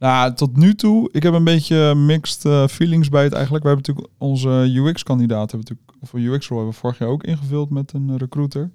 Nou, 0.00 0.34
tot 0.34 0.56
nu 0.56 0.74
toe, 0.74 1.08
ik 1.12 1.22
heb 1.22 1.32
een 1.32 1.44
beetje 1.44 1.94
mixed 1.94 2.44
eh, 2.44 2.66
feelings 2.66 3.08
bij 3.08 3.24
het 3.24 3.32
eigenlijk. 3.32 3.64
We 3.64 3.70
hebben 3.70 3.86
natuurlijk 3.86 4.14
onze 4.18 4.48
UX-kandidaat, 4.74 5.50
hebben 5.50 5.68
natuurlijk, 5.68 6.02
of 6.02 6.12
UX-rol 6.12 6.58
hebben 6.58 6.74
we 6.74 6.80
vorig 6.80 6.98
jaar 6.98 7.08
ook 7.08 7.22
ingevuld 7.22 7.70
met 7.70 7.92
een 7.92 8.16
recruiter. 8.16 8.70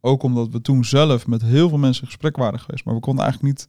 Ook 0.00 0.22
omdat 0.22 0.48
we 0.48 0.60
toen 0.60 0.84
zelf 0.84 1.26
met 1.26 1.42
heel 1.42 1.68
veel 1.68 1.78
mensen 1.78 2.02
in 2.02 2.08
gesprek 2.08 2.36
waren 2.36 2.60
geweest. 2.60 2.84
Maar 2.84 2.94
we 2.94 3.00
konden 3.00 3.24
eigenlijk 3.24 3.54
niet 3.54 3.68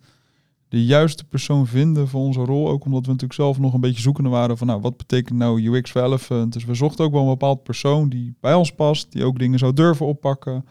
de 0.67 0.85
juiste 0.85 1.23
persoon 1.23 1.67
vinden 1.67 2.07
voor 2.07 2.21
onze 2.21 2.39
rol. 2.39 2.69
Ook 2.69 2.85
omdat 2.85 3.01
we 3.01 3.11
natuurlijk 3.11 3.39
zelf 3.39 3.59
nog 3.59 3.73
een 3.73 3.81
beetje 3.81 4.01
zoekende 4.01 4.29
waren 4.29 4.57
van, 4.57 4.67
nou, 4.67 4.81
wat 4.81 4.97
betekent 4.97 5.37
nou 5.37 5.67
UX 5.67 5.93
Elephant? 5.93 6.53
Dus 6.53 6.65
we 6.65 6.73
zochten 6.73 7.05
ook 7.05 7.11
wel 7.11 7.21
een 7.21 7.27
bepaald 7.27 7.63
persoon 7.63 8.09
die 8.09 8.35
bij 8.39 8.53
ons 8.53 8.71
past, 8.73 9.11
die 9.11 9.25
ook 9.25 9.39
dingen 9.39 9.59
zou 9.59 9.73
durven 9.73 10.05
oppakken. 10.05 10.65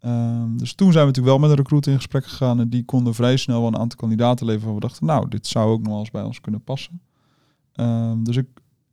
Ehm, 0.00 0.56
dus 0.56 0.74
toen 0.74 0.92
zijn 0.92 1.06
we 1.06 1.10
natuurlijk 1.10 1.36
wel 1.36 1.38
met 1.38 1.50
een 1.50 1.62
recruiter 1.62 1.92
in 1.92 1.98
gesprek 1.98 2.24
gegaan 2.26 2.60
en 2.60 2.68
die 2.68 2.84
konden 2.84 3.14
vrij 3.14 3.36
snel 3.36 3.58
wel 3.58 3.68
een 3.68 3.78
aantal 3.78 3.98
kandidaten 3.98 4.46
leveren 4.46 4.66
waar 4.66 4.80
we 4.80 4.86
dachten, 4.86 5.06
nou, 5.06 5.28
dit 5.28 5.46
zou 5.46 5.70
ook 5.70 5.80
nog 5.80 5.88
wel 5.88 5.98
eens 5.98 6.10
bij 6.10 6.22
ons 6.22 6.40
kunnen 6.40 6.64
passen. 6.64 7.00
Ehm, 7.72 8.22
dus 8.22 8.36
ik 8.36 8.46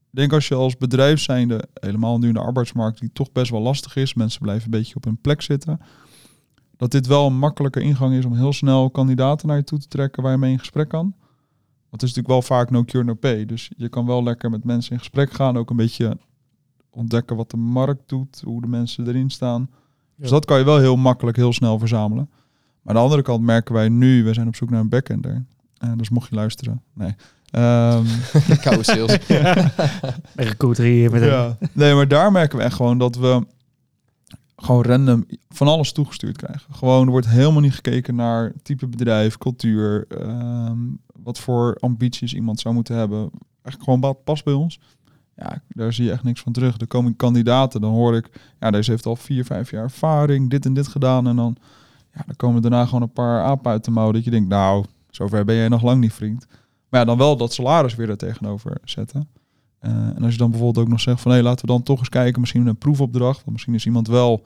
denk 0.09 0.33
als 0.33 0.47
je 0.47 0.55
als 0.55 0.77
bedrijf 0.77 1.19
zijnde, 1.19 1.67
helemaal 1.73 2.19
nu 2.19 2.27
in 2.27 2.33
de 2.33 2.39
arbeidsmarkt, 2.39 2.99
die 2.99 3.11
toch 3.13 3.31
best 3.31 3.51
wel 3.51 3.61
lastig 3.61 3.95
is, 3.95 4.13
mensen 4.13 4.41
blijven 4.41 4.63
een 4.63 4.79
beetje 4.79 4.95
op 4.95 5.03
hun 5.03 5.21
plek 5.21 5.41
zitten, 5.41 5.79
dat 6.77 6.91
dit 6.91 7.07
wel 7.07 7.25
een 7.25 7.37
makkelijke 7.37 7.81
ingang 7.81 8.13
is 8.13 8.25
om 8.25 8.33
heel 8.33 8.53
snel 8.53 8.89
kandidaten 8.89 9.47
naar 9.47 9.57
je 9.57 9.63
toe 9.63 9.79
te 9.79 9.87
trekken 9.87 10.23
waar 10.23 10.31
je 10.31 10.37
mee 10.37 10.51
in 10.51 10.59
gesprek 10.59 10.89
kan. 10.89 11.13
Want 11.89 12.01
het 12.01 12.11
is 12.11 12.15
natuurlijk 12.15 12.47
wel 12.47 12.57
vaak 12.57 12.69
no 12.69 12.83
cure 12.83 13.03
no 13.03 13.13
pay. 13.13 13.45
Dus 13.45 13.71
je 13.77 13.89
kan 13.89 14.05
wel 14.05 14.23
lekker 14.23 14.49
met 14.49 14.63
mensen 14.63 14.91
in 14.91 14.99
gesprek 14.99 15.31
gaan, 15.31 15.57
ook 15.57 15.69
een 15.69 15.75
beetje 15.75 16.17
ontdekken 16.89 17.35
wat 17.35 17.51
de 17.51 17.57
markt 17.57 18.09
doet, 18.09 18.41
hoe 18.45 18.61
de 18.61 18.67
mensen 18.67 19.07
erin 19.07 19.29
staan. 19.29 19.69
Dus 20.17 20.27
Ja. 20.29 20.33
dat 20.35 20.45
kan 20.45 20.57
je 20.59 20.63
wel 20.65 20.77
heel 20.79 20.95
makkelijk, 20.95 21.37
heel 21.37 21.53
snel 21.53 21.79
verzamelen. 21.79 22.29
Maar 22.81 22.95
aan 22.95 22.95
de 22.95 22.99
andere 23.01 23.21
kant 23.21 23.41
merken 23.43 23.73
wij 23.73 23.89
nu, 23.89 24.23
we 24.23 24.33
zijn 24.33 24.47
op 24.47 24.55
zoek 24.55 24.69
naar 24.69 24.79
een 24.79 24.89
backender. 24.89 25.45
Eh, 25.77 25.91
dus 25.97 26.09
mocht 26.09 26.29
je 26.29 26.35
luisteren, 26.35 26.81
nee. 26.93 27.15
Ehm, 27.51 28.05
Koude 28.63 28.83
sales. 28.83 29.17
Een 30.35 30.45
recruiter 30.45 30.83
hier 30.85 31.11
met 31.11 31.21
een... 31.21 31.27
ja. 31.27 31.57
Nee, 31.71 31.93
maar 31.93 32.07
daar 32.07 32.31
merken 32.31 32.57
we 32.57 32.63
echt 32.63 32.75
gewoon 32.75 32.97
dat 32.97 33.15
we 33.15 33.45
gewoon 34.55 34.83
random 34.83 35.25
van 35.49 35.67
alles 35.67 35.91
toegestuurd 35.91 36.37
krijgen. 36.37 36.73
Gewoon 36.73 37.05
er 37.05 37.11
wordt 37.11 37.27
helemaal 37.27 37.61
niet 37.61 37.73
gekeken 37.73 38.15
naar 38.15 38.53
type 38.63 38.87
bedrijf, 38.87 39.37
cultuur, 39.37 40.05
ehm, 40.07 40.77
wat 41.23 41.39
voor 41.39 41.75
ambities 41.79 42.33
iemand 42.33 42.59
zou 42.59 42.73
moeten 42.75 42.95
hebben. 42.95 43.19
Eigenlijk 43.19 43.83
gewoon 43.83 43.99
wat 43.99 44.23
past 44.23 44.43
bij 44.43 44.53
ons. 44.53 44.79
Ja, 45.37 45.61
daar 45.67 45.93
zie 45.93 46.05
je 46.05 46.11
echt 46.11 46.23
niks 46.23 46.41
van 46.41 46.51
terug. 46.51 46.79
Er 46.79 46.87
komen 46.87 47.15
kandidaten, 47.15 47.81
dan 47.81 47.91
hoor 47.91 48.15
ik, 48.15 48.29
ja, 48.59 48.71
deze 48.71 48.91
heeft 48.91 49.05
al 49.05 49.15
vier, 49.15 49.45
vijf 49.45 49.71
jaar 49.71 49.83
ervaring, 49.83 50.49
dit 50.49 50.65
en 50.65 50.73
dit 50.73 50.87
gedaan. 50.87 51.27
En 51.27 51.35
dan, 51.35 51.55
ja, 52.13 52.23
dan 52.25 52.35
komen 52.35 52.61
daarna 52.61 52.85
gewoon 52.85 53.01
een 53.01 53.11
paar 53.11 53.43
apen 53.43 53.71
uit 53.71 53.85
de 53.85 53.91
mouw 53.91 54.11
dat 54.11 54.23
je 54.23 54.31
denkt, 54.31 54.49
nou, 54.49 54.85
zover 55.09 55.45
ben 55.45 55.55
jij 55.55 55.67
nog 55.67 55.81
lang 55.81 56.01
niet, 56.01 56.13
vriend. 56.13 56.47
Maar 56.89 56.99
ja, 56.99 57.05
dan 57.05 57.17
wel 57.17 57.37
dat 57.37 57.53
salaris 57.53 57.95
weer 57.95 58.09
er 58.09 58.17
tegenover 58.17 58.77
zetten. 58.83 59.27
Uh, 59.81 59.91
en 59.91 60.23
als 60.23 60.31
je 60.31 60.37
dan 60.37 60.51
bijvoorbeeld 60.51 60.85
ook 60.85 60.91
nog 60.91 60.99
zegt 60.99 61.21
van 61.21 61.31
hé, 61.31 61.41
laten 61.41 61.65
we 61.65 61.71
dan 61.71 61.83
toch 61.83 61.99
eens 61.99 62.09
kijken, 62.09 62.39
misschien 62.39 62.67
een 62.67 62.77
proefopdracht. 62.77 63.37
Want 63.37 63.51
misschien 63.51 63.73
is 63.73 63.85
iemand 63.85 64.07
wel. 64.07 64.35
Weet 64.37 64.45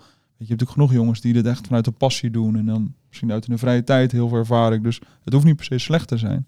je, 0.50 0.56
hebt 0.56 0.62
natuurlijk 0.62 0.72
genoeg 0.72 0.92
jongens 0.92 1.22
die 1.22 1.34
dit 1.34 1.46
echt 1.46 1.66
vanuit 1.66 1.86
de 1.86 1.92
passie 1.92 2.32
doen. 2.32 2.56
En 2.56 2.66
dan 2.66 2.94
misschien 3.08 3.32
uit 3.32 3.46
de 3.46 3.58
vrije 3.58 3.84
tijd 3.84 4.12
heel 4.12 4.28
veel 4.28 4.38
ervaring. 4.38 4.84
Dus 4.84 5.02
het 5.24 5.34
hoeft 5.34 5.46
niet 5.46 5.56
per 5.56 5.66
se 5.66 5.78
slecht 5.78 6.08
te 6.08 6.18
zijn. 6.18 6.48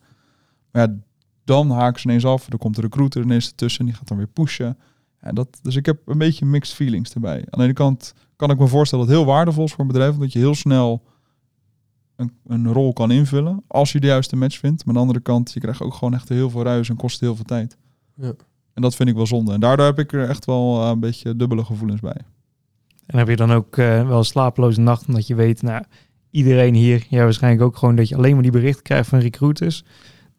Maar 0.71 0.87
ja, 0.87 0.95
dan 1.43 1.69
haken 1.69 2.01
ze 2.01 2.07
ineens 2.07 2.25
af. 2.25 2.51
Er 2.51 2.57
komt 2.57 2.75
de 2.75 2.81
recruiter 2.81 3.21
ineens 3.21 3.47
ertussen. 3.47 3.85
Die 3.85 3.93
gaat 3.93 4.07
dan 4.07 4.17
weer 4.17 4.27
pushen. 4.27 4.77
En 5.19 5.35
dat, 5.35 5.59
dus 5.61 5.75
ik 5.75 5.85
heb 5.85 6.01
een 6.05 6.17
beetje 6.17 6.45
mixed 6.45 6.75
feelings 6.75 7.13
erbij. 7.13 7.37
Aan 7.37 7.59
de 7.59 7.63
ene 7.63 7.73
kant 7.73 8.13
kan 8.35 8.49
ik 8.49 8.59
me 8.59 8.67
voorstellen 8.67 9.05
dat 9.05 9.15
het 9.15 9.23
heel 9.23 9.33
waardevol 9.33 9.63
is 9.63 9.71
voor 9.71 9.81
een 9.81 9.87
bedrijf. 9.87 10.13
Omdat 10.13 10.33
je 10.33 10.39
heel 10.39 10.55
snel 10.55 11.03
een, 12.15 12.31
een 12.47 12.73
rol 12.73 12.93
kan 12.93 13.11
invullen. 13.11 13.63
Als 13.67 13.91
je 13.91 13.99
de 13.99 14.07
juiste 14.07 14.35
match 14.35 14.57
vindt. 14.57 14.85
Maar 14.85 14.87
aan 14.87 15.01
de 15.01 15.07
andere 15.07 15.19
kant, 15.19 15.53
je 15.53 15.59
krijgt 15.59 15.81
ook 15.81 15.93
gewoon 15.93 16.13
echt 16.13 16.29
heel 16.29 16.49
veel 16.49 16.63
ruis 16.63 16.89
en 16.89 16.95
kost 16.95 17.19
heel 17.19 17.35
veel 17.35 17.45
tijd. 17.45 17.77
Ja. 18.15 18.33
En 18.73 18.81
dat 18.81 18.95
vind 18.95 19.09
ik 19.09 19.15
wel 19.15 19.27
zonde. 19.27 19.53
En 19.53 19.59
daardoor 19.59 19.85
heb 19.85 19.99
ik 19.99 20.13
er 20.13 20.29
echt 20.29 20.45
wel 20.45 20.81
uh, 20.81 20.89
een 20.89 20.99
beetje 20.99 21.35
dubbele 21.35 21.65
gevoelens 21.65 22.01
bij. 22.01 22.17
En 23.05 23.17
heb 23.17 23.27
je 23.27 23.35
dan 23.35 23.51
ook 23.51 23.77
uh, 23.77 24.07
wel 24.07 24.17
een 24.17 24.23
slapeloze 24.23 24.81
nacht 24.81 25.07
omdat 25.07 25.27
je 25.27 25.35
weet, 25.35 25.61
nou, 25.61 25.83
iedereen 26.29 26.73
hier, 26.73 27.05
ja, 27.09 27.23
waarschijnlijk 27.23 27.63
ook 27.63 27.77
gewoon 27.77 27.95
dat 27.95 28.07
je 28.09 28.15
alleen 28.15 28.33
maar 28.33 28.41
die 28.41 28.51
berichten 28.51 28.83
krijgt 28.83 29.09
van 29.09 29.19
recruiters. 29.19 29.83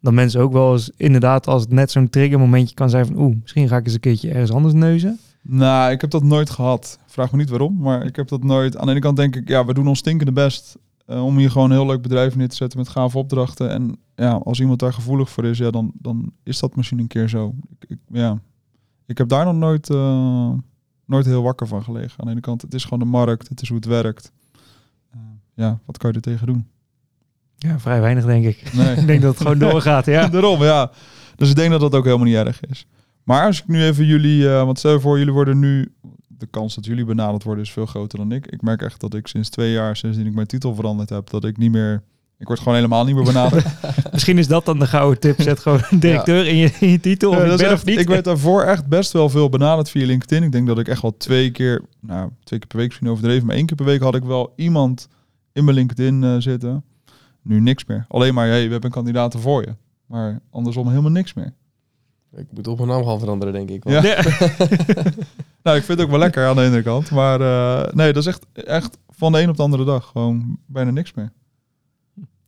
Dat 0.05 0.13
mensen 0.13 0.41
ook 0.41 0.53
wel 0.53 0.71
eens 0.73 0.91
inderdaad, 0.97 1.47
als 1.47 1.61
het 1.61 1.71
net 1.71 1.91
zo'n 1.91 2.09
triggermomentje 2.09 2.75
kan 2.75 2.89
zijn 2.89 3.05
van, 3.05 3.17
oeh, 3.17 3.35
misschien 3.41 3.67
ga 3.67 3.77
ik 3.77 3.85
eens 3.85 3.93
een 3.93 3.99
keertje 3.99 4.29
ergens 4.29 4.51
anders 4.51 4.73
neuzen. 4.73 5.19
Nou, 5.41 5.91
ik 5.91 6.01
heb 6.01 6.09
dat 6.09 6.23
nooit 6.23 6.49
gehad. 6.49 6.99
Vraag 7.05 7.31
me 7.31 7.37
niet 7.37 7.49
waarom, 7.49 7.77
maar 7.77 8.05
ik 8.05 8.15
heb 8.15 8.27
dat 8.27 8.43
nooit. 8.43 8.77
Aan 8.77 8.85
de 8.85 8.91
ene 8.91 8.99
kant 8.99 9.17
denk 9.17 9.35
ik, 9.35 9.47
ja, 9.47 9.65
we 9.65 9.73
doen 9.73 9.87
ons 9.87 9.99
stinkende 9.99 10.31
best 10.31 10.77
uh, 11.07 11.25
om 11.25 11.37
hier 11.37 11.51
gewoon 11.51 11.69
een 11.69 11.77
heel 11.77 11.85
leuk 11.85 12.01
bedrijf 12.01 12.35
neer 12.35 12.49
te 12.49 12.55
zetten 12.55 12.79
met 12.79 12.89
gave 12.89 13.17
opdrachten. 13.17 13.69
En 13.69 13.97
ja, 14.15 14.31
als 14.31 14.59
iemand 14.59 14.79
daar 14.79 14.93
gevoelig 14.93 15.29
voor 15.29 15.45
is, 15.45 15.57
ja, 15.57 15.71
dan, 15.71 15.91
dan 15.93 16.31
is 16.43 16.59
dat 16.59 16.75
misschien 16.75 16.99
een 16.99 17.07
keer 17.07 17.29
zo. 17.29 17.53
Ik, 17.79 17.89
ik 17.89 17.97
ja. 18.07 18.39
ik 19.05 19.17
heb 19.17 19.29
daar 19.29 19.45
nog 19.45 19.55
nooit, 19.55 19.89
uh, 19.89 20.51
nooit 21.05 21.25
heel 21.25 21.43
wakker 21.43 21.67
van 21.67 21.83
gelegen. 21.83 22.19
Aan 22.19 22.25
de 22.25 22.31
ene 22.31 22.41
kant, 22.41 22.61
het 22.61 22.73
is 22.73 22.83
gewoon 22.83 22.99
de 22.99 23.05
markt, 23.05 23.47
het 23.47 23.61
is 23.61 23.67
hoe 23.67 23.77
het 23.77 23.87
werkt. 23.87 24.31
Uh, 25.15 25.21
ja, 25.53 25.79
wat 25.85 25.97
kan 25.97 26.09
je 26.09 26.15
er 26.15 26.21
tegen 26.21 26.47
doen? 26.47 26.65
Ja, 27.57 27.79
vrij 27.79 28.01
weinig 28.01 28.25
denk 28.25 28.45
ik. 28.45 28.73
Nee. 28.73 28.95
ik 29.01 29.07
denk 29.07 29.21
dat 29.21 29.33
het 29.33 29.41
gewoon 29.41 29.59
doorgaat, 29.59 30.05
ja. 30.05 30.27
Daarom, 30.35 30.63
ja. 30.63 30.91
Dus 31.35 31.49
ik 31.49 31.55
denk 31.55 31.71
dat 31.71 31.79
dat 31.79 31.95
ook 31.95 32.05
helemaal 32.05 32.25
niet 32.25 32.35
erg 32.35 32.59
is. 32.69 32.87
Maar 33.23 33.45
als 33.45 33.59
ik 33.59 33.67
nu 33.67 33.83
even 33.83 34.05
jullie, 34.05 34.47
want 34.47 34.79
stel 34.79 34.99
voor, 34.99 35.17
jullie 35.17 35.33
worden 35.33 35.59
nu 35.59 35.93
de 36.37 36.47
kans 36.47 36.75
dat 36.75 36.85
jullie 36.85 37.05
benaderd 37.05 37.43
worden 37.43 37.63
is 37.63 37.71
veel 37.71 37.85
groter 37.85 38.17
dan 38.17 38.31
ik. 38.31 38.47
Ik 38.47 38.61
merk 38.61 38.81
echt 38.81 38.99
dat 38.99 39.13
ik 39.13 39.27
sinds 39.27 39.49
twee 39.49 39.71
jaar, 39.71 39.97
sindsdien 39.97 40.25
ik 40.25 40.33
mijn 40.33 40.47
titel 40.47 40.75
veranderd 40.75 41.09
heb, 41.09 41.29
dat 41.29 41.45
ik 41.45 41.57
niet 41.57 41.71
meer... 41.71 42.03
Ik 42.37 42.47
word 42.47 42.59
gewoon 42.59 42.75
helemaal 42.75 43.05
niet 43.05 43.15
meer 43.15 43.23
benaderd. 43.23 43.65
Misschien 44.11 44.37
is 44.37 44.47
dat 44.47 44.65
dan 44.65 44.79
de 44.79 44.87
gouden 44.87 45.19
tip. 45.19 45.41
Zet 45.41 45.59
gewoon 45.59 45.81
een 45.89 45.99
directeur 45.99 46.43
ja. 46.43 46.49
in, 46.49 46.55
je, 46.55 46.71
in 46.79 46.89
je 46.89 46.99
titel. 46.99 47.31
Of, 47.31 47.37
ja, 47.37 47.43
ben 47.43 47.59
echt, 47.59 47.73
of 47.73 47.85
niet. 47.85 47.99
Ik 47.99 48.07
werd 48.07 48.23
daarvoor 48.23 48.63
echt 48.63 48.87
best 48.87 49.11
wel 49.11 49.29
veel 49.29 49.49
benaderd 49.49 49.89
via 49.89 50.05
LinkedIn. 50.05 50.43
Ik 50.43 50.51
denk 50.51 50.67
dat 50.67 50.79
ik 50.79 50.87
echt 50.87 51.01
wel 51.01 51.17
twee 51.17 51.51
keer, 51.51 51.81
nou 51.99 52.29
twee 52.43 52.59
keer 52.59 52.67
per 52.67 52.77
week 52.77 52.87
misschien 52.87 53.09
overdreven, 53.09 53.45
maar 53.45 53.55
één 53.55 53.65
keer 53.65 53.75
per 53.75 53.85
week 53.85 54.01
had 54.01 54.15
ik 54.15 54.23
wel 54.23 54.53
iemand 54.55 55.07
in 55.53 55.63
mijn 55.63 55.77
LinkedIn 55.77 56.23
uh, 56.23 56.35
zitten. 56.39 56.83
Nu 57.45 57.59
niks 57.59 57.85
meer. 57.85 58.05
Alleen 58.07 58.33
maar, 58.33 58.47
hey, 58.47 58.65
we 58.65 58.71
hebben 58.71 58.83
een 58.83 58.95
kandidaat 58.95 59.35
voor 59.35 59.61
je. 59.61 59.75
Maar 60.05 60.41
andersom 60.49 60.89
helemaal 60.89 61.11
niks 61.11 61.33
meer. 61.33 61.53
Ik 62.35 62.47
moet 62.51 62.67
op 62.67 62.77
mijn 62.77 62.89
naam 62.89 63.05
gaan 63.05 63.19
veranderen, 63.19 63.53
denk 63.53 63.69
ik. 63.69 63.89
Ja. 63.89 64.01
nou, 65.63 65.77
ik 65.77 65.83
vind 65.83 65.87
het 65.87 66.01
ook 66.01 66.09
wel 66.09 66.19
lekker 66.19 66.47
aan 66.47 66.55
de 66.55 66.61
ene 66.61 66.81
kant. 66.81 67.11
Maar 67.11 67.41
uh, 67.41 67.93
nee, 67.93 68.13
dat 68.13 68.21
is 68.21 68.27
echt, 68.27 68.45
echt 68.53 68.97
van 69.09 69.31
de 69.31 69.41
een 69.41 69.49
op 69.49 69.57
de 69.57 69.63
andere 69.63 69.85
dag. 69.85 70.05
Gewoon 70.05 70.57
bijna 70.65 70.91
niks 70.91 71.13
meer. 71.13 71.31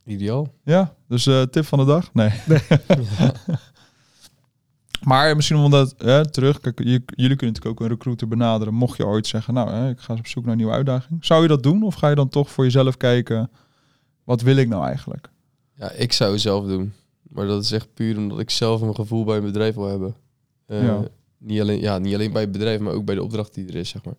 Ideaal. 0.04 0.52
Ja, 0.64 0.94
dus 1.08 1.26
uh, 1.26 1.42
tip 1.42 1.64
van 1.64 1.78
de 1.78 1.84
dag? 1.84 2.12
Nee. 2.12 2.30
nee. 2.46 2.60
ja. 3.18 3.32
Maar 5.02 5.36
misschien 5.36 5.56
omdat, 5.56 5.94
hè, 5.98 6.30
terug, 6.30 6.60
kijk, 6.60 6.78
jullie 6.78 7.06
kunnen 7.06 7.26
natuurlijk 7.26 7.66
ook 7.66 7.80
een 7.80 7.88
recruiter 7.88 8.28
benaderen. 8.28 8.74
Mocht 8.74 8.96
je 8.96 9.06
ooit 9.06 9.26
zeggen, 9.26 9.54
nou, 9.54 9.70
hè, 9.70 9.88
ik 9.88 10.00
ga 10.00 10.10
eens 10.10 10.20
op 10.20 10.26
zoek 10.26 10.42
naar 10.42 10.52
een 10.52 10.58
nieuwe 10.58 10.72
uitdaging. 10.72 11.24
Zou 11.24 11.42
je 11.42 11.48
dat 11.48 11.62
doen? 11.62 11.82
Of 11.82 11.94
ga 11.94 12.08
je 12.08 12.14
dan 12.14 12.28
toch 12.28 12.50
voor 12.50 12.64
jezelf 12.64 12.96
kijken, 12.96 13.50
wat 14.28 14.40
wil 14.40 14.56
ik 14.56 14.68
nou 14.68 14.84
eigenlijk? 14.86 15.30
Ja, 15.74 15.90
ik 15.90 16.12
zou 16.12 16.32
het 16.32 16.40
zelf 16.40 16.66
doen. 16.66 16.92
Maar 17.22 17.46
dat 17.46 17.62
is 17.62 17.72
echt 17.72 17.94
puur 17.94 18.16
omdat 18.16 18.38
ik 18.38 18.50
zelf 18.50 18.80
een 18.80 18.94
gevoel 18.94 19.24
bij 19.24 19.36
een 19.36 19.44
bedrijf 19.44 19.74
wil 19.74 19.86
hebben. 19.86 20.14
Uh, 20.66 20.82
Ja. 20.82 21.02
niet, 21.38 21.60
alleen, 21.60 21.80
ja, 21.80 21.98
niet 21.98 22.14
alleen 22.14 22.32
bij 22.32 22.42
het 22.42 22.52
bedrijf, 22.52 22.80
maar 22.80 22.92
ook 22.92 23.04
bij 23.04 23.14
de 23.14 23.22
opdracht 23.22 23.54
die 23.54 23.66
er 23.68 23.74
is, 23.74 23.88
zeg 23.88 24.04
maar. 24.04 24.14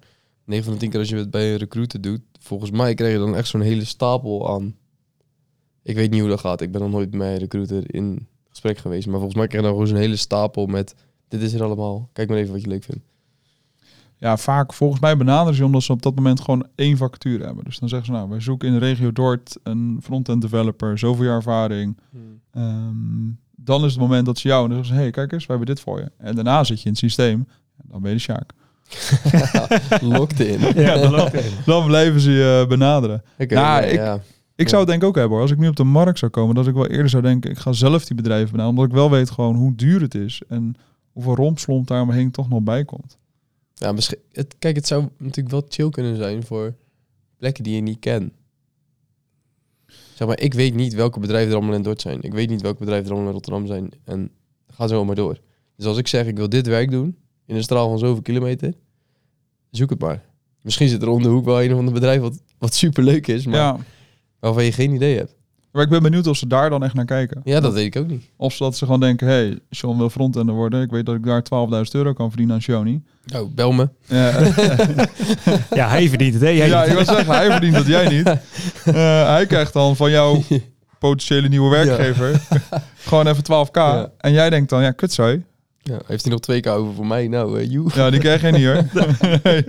9 0.45 0.63
van 0.63 0.73
de 0.73 0.79
10 0.79 0.89
keer 0.89 0.99
als 0.99 1.09
je 1.09 1.15
het 1.15 1.31
bij 1.31 1.51
een 1.51 1.57
recruiter 1.57 2.01
doet, 2.01 2.21
volgens 2.39 2.71
mij 2.71 2.93
krijg 2.93 3.13
je 3.13 3.19
dan 3.19 3.35
echt 3.35 3.47
zo'n 3.47 3.61
hele 3.61 3.85
stapel 3.85 4.49
aan. 4.49 4.75
Ik 5.83 5.95
weet 5.95 6.11
niet 6.11 6.19
hoe 6.19 6.29
dat 6.29 6.39
gaat. 6.39 6.61
Ik 6.61 6.71
ben 6.71 6.81
nog 6.81 6.91
nooit 6.91 7.13
met 7.13 7.27
een 7.27 7.37
recruiter 7.37 7.93
in 7.93 8.27
gesprek 8.49 8.77
geweest. 8.77 9.05
Maar 9.05 9.15
volgens 9.15 9.35
mij 9.35 9.47
krijg 9.47 9.63
je 9.63 9.69
dan 9.69 9.77
gewoon 9.77 9.93
zo'n 9.93 10.03
hele 10.05 10.15
stapel 10.15 10.65
met... 10.65 10.95
Dit 11.27 11.41
is 11.41 11.53
er 11.53 11.63
allemaal. 11.63 12.09
Kijk 12.13 12.29
maar 12.29 12.37
even 12.37 12.51
wat 12.53 12.61
je 12.61 12.67
leuk 12.67 12.83
vindt. 12.83 13.03
Ja, 14.19 14.37
vaak 14.37 14.73
volgens 14.73 15.01
mij 15.01 15.17
benaderen 15.17 15.53
ze 15.55 15.65
omdat 15.65 15.83
ze 15.83 15.91
op 15.91 16.01
dat 16.01 16.15
moment 16.15 16.41
gewoon 16.41 16.67
één 16.75 16.97
vacature 16.97 17.45
hebben. 17.45 17.63
Dus 17.63 17.79
dan 17.79 17.89
zeggen 17.89 18.07
ze, 18.07 18.13
nou, 18.13 18.29
wij 18.29 18.39
zoeken 18.39 18.67
in 18.67 18.73
de 18.73 18.79
regio 18.79 19.11
Dordt 19.11 19.59
een 19.63 19.99
front-end 20.03 20.41
developer, 20.41 20.97
zoveel 20.97 21.25
jaar 21.25 21.35
ervaring. 21.35 21.97
Ehm, 22.53 23.29
dan 23.55 23.85
is 23.85 23.91
het 23.91 24.01
moment 24.01 24.25
dat 24.25 24.37
ze 24.37 24.47
jou 24.47 24.63
en 24.63 24.69
dan 24.69 24.77
zeggen 24.77 24.95
ze, 24.95 25.01
hey, 25.01 25.11
kijk 25.11 25.31
eens, 25.31 25.45
we 25.45 25.49
hebben 25.49 25.67
dit 25.75 25.79
voor 25.83 25.99
je. 25.99 26.11
En 26.17 26.35
daarna 26.35 26.63
zit 26.63 26.77
je 26.79 26.83
in 26.85 26.91
het 26.91 26.99
systeem, 26.99 27.47
dan 27.83 28.01
ben 28.01 28.11
je 28.11 28.15
de 28.17 28.21
Sjaak. 28.21 28.51
Locked 30.01 30.39
in. 30.39 30.59
Ja, 30.83 30.97
dan 30.97 31.13
het. 31.19 31.51
Dan 31.65 31.85
blijven 31.85 32.19
ze 32.21 32.31
je 32.31 32.65
benaderen. 32.67 33.23
Oké, 33.39 33.53
Nou, 33.53 33.81
nee, 33.81 33.89
ik- 33.91 33.97
ja. 33.99 34.19
Ik 34.55 34.67
zou 34.69 34.81
het 34.81 34.89
denk 34.89 35.01
ik 35.01 35.07
ook 35.07 35.15
hebben 35.15 35.31
hoor. 35.33 35.41
Als 35.41 35.51
ik 35.51 35.57
nu 35.57 35.67
op 35.67 35.75
de 35.75 35.83
markt 35.83 36.19
zou 36.19 36.31
komen, 36.31 36.55
dat 36.55 36.67
ik 36.67 36.73
wel 36.73 36.87
eerder 36.87 37.09
zou 37.09 37.23
denken, 37.23 37.49
ik 37.51 37.57
ga 37.57 37.71
zelf 37.71 38.05
die 38.05 38.15
bedrijven 38.15 38.51
benaderen. 38.51 38.69
Omdat 38.77 38.85
ik 38.91 38.97
wel 38.99 39.09
weet 39.09 39.29
gewoon 39.29 39.55
hoe 39.55 39.75
duur 39.75 40.01
het 40.01 40.15
is 40.15 40.41
en 40.47 40.75
hoeveel 41.11 41.35
rompslomp 41.35 41.87
daar 41.87 42.01
omheen 42.01 42.31
toch 42.31 42.49
nog 42.49 42.61
bij 42.61 42.85
komt. 42.85 43.17
Ja, 43.79 43.91
misschien, 43.91 44.19
het, 44.31 44.55
kijk, 44.59 44.75
het 44.75 44.87
zou 44.87 45.07
natuurlijk 45.17 45.49
wel 45.49 45.65
chill 45.69 45.89
kunnen 45.89 46.15
zijn 46.15 46.43
voor 46.43 46.75
plekken 47.37 47.63
die 47.63 47.75
je 47.75 47.81
niet 47.81 47.99
kent. 47.99 48.33
Zeg 50.15 50.27
maar, 50.27 50.39
ik 50.39 50.53
weet 50.53 50.75
niet 50.75 50.93
welke 50.93 51.19
bedrijven 51.19 51.51
er 51.51 51.57
allemaal 51.57 51.75
in 51.75 51.83
Dordt 51.83 52.01
zijn. 52.01 52.21
Ik 52.21 52.33
weet 52.33 52.49
niet 52.49 52.61
welke 52.61 52.79
bedrijven 52.79 53.05
er 53.05 53.11
allemaal 53.11 53.29
in 53.29 53.35
Rotterdam 53.35 53.67
zijn. 53.67 53.91
En 54.03 54.31
ga 54.67 54.87
zo 54.87 55.05
maar 55.05 55.15
door. 55.15 55.39
Dus 55.75 55.85
als 55.85 55.97
ik 55.97 56.07
zeg, 56.07 56.25
ik 56.25 56.37
wil 56.37 56.49
dit 56.49 56.67
werk 56.67 56.91
doen, 56.91 57.17
in 57.45 57.55
een 57.55 57.63
straal 57.63 57.89
van 57.89 57.99
zoveel 57.99 58.21
kilometer, 58.21 58.73
zoek 59.71 59.89
het 59.89 59.99
maar. 59.99 60.25
Misschien 60.61 60.87
zit 60.87 61.01
er 61.01 61.09
om 61.09 61.23
de 61.23 61.29
hoek 61.29 61.45
wel 61.45 61.63
een 61.63 61.71
of 61.71 61.77
ander 61.77 61.93
bedrijf 61.93 62.21
wat, 62.21 62.41
wat 62.57 62.73
super 62.73 63.03
leuk 63.03 63.27
is, 63.27 63.45
maar 63.45 63.55
Ja, 63.55 63.77
waarvan 64.39 64.63
je 64.63 64.71
geen 64.71 64.91
idee 64.93 65.17
hebt. 65.17 65.35
Maar 65.71 65.83
ik 65.83 65.89
ben 65.89 66.01
benieuwd 66.03 66.27
of 66.27 66.37
ze 66.37 66.47
daar 66.47 66.69
dan 66.69 66.83
echt 66.83 66.93
naar 66.93 67.05
kijken. 67.05 67.41
Ja, 67.43 67.59
dat 67.59 67.73
weet 67.73 67.85
ik 67.85 68.01
ook 68.01 68.07
niet. 68.07 68.23
Of 68.35 68.57
dat 68.57 68.77
ze 68.77 68.85
gewoon 68.85 68.99
denken, 68.99 69.27
hey, 69.27 69.59
Sean 69.69 69.97
wil 69.97 70.09
frontender 70.09 70.55
worden. 70.55 70.81
Ik 70.81 70.91
weet 70.91 71.05
dat 71.05 71.15
ik 71.15 71.25
daar 71.25 71.43
12.000 71.43 71.91
euro 71.91 72.13
kan 72.13 72.29
verdienen 72.29 72.55
aan 72.55 72.61
Shoni. 72.61 73.01
Nou, 73.25 73.49
bel 73.55 73.71
me. 73.71 73.89
Ja, 74.05 74.31
Ja, 75.79 75.87
hij 75.89 76.09
verdient 76.09 76.33
het, 76.33 76.41
hè? 76.41 76.49
Jij 76.49 76.67
ja, 76.67 76.83
ik 76.83 76.93
wil 76.93 77.05
zeggen, 77.05 77.35
hij 77.35 77.51
verdient 77.51 77.75
dat 77.75 77.85
jij 77.85 78.07
niet. 78.09 78.27
Eh, 78.85 79.29
hij 79.29 79.45
krijgt 79.45 79.73
dan 79.73 79.95
van 79.95 80.11
jouw 80.11 80.43
potentiële 80.99 81.47
nieuwe 81.47 81.69
werkgever 81.69 82.41
gewoon 83.05 83.27
even 83.27 83.43
12k. 83.43 83.71
Ja. 83.71 84.11
En 84.17 84.31
jij 84.31 84.49
denkt 84.49 84.69
dan, 84.69 84.81
ja, 84.81 84.91
kut 84.91 85.13
zou 85.13 85.43
Ja, 85.81 85.97
heeft 86.05 86.23
hij 86.23 86.31
nog 86.31 86.39
twee 86.39 86.59
keer 86.59 86.71
over 86.71 86.93
voor 86.93 87.07
mij? 87.07 87.27
Nou, 87.27 87.59
eh 87.59 87.71
joe. 87.71 87.89
Ja, 87.95 88.09
die 88.09 88.19
krijg 88.19 88.41
je 88.41 88.51
niet 88.51 88.65
hoor. 88.65 88.83
Nee. 89.43 89.65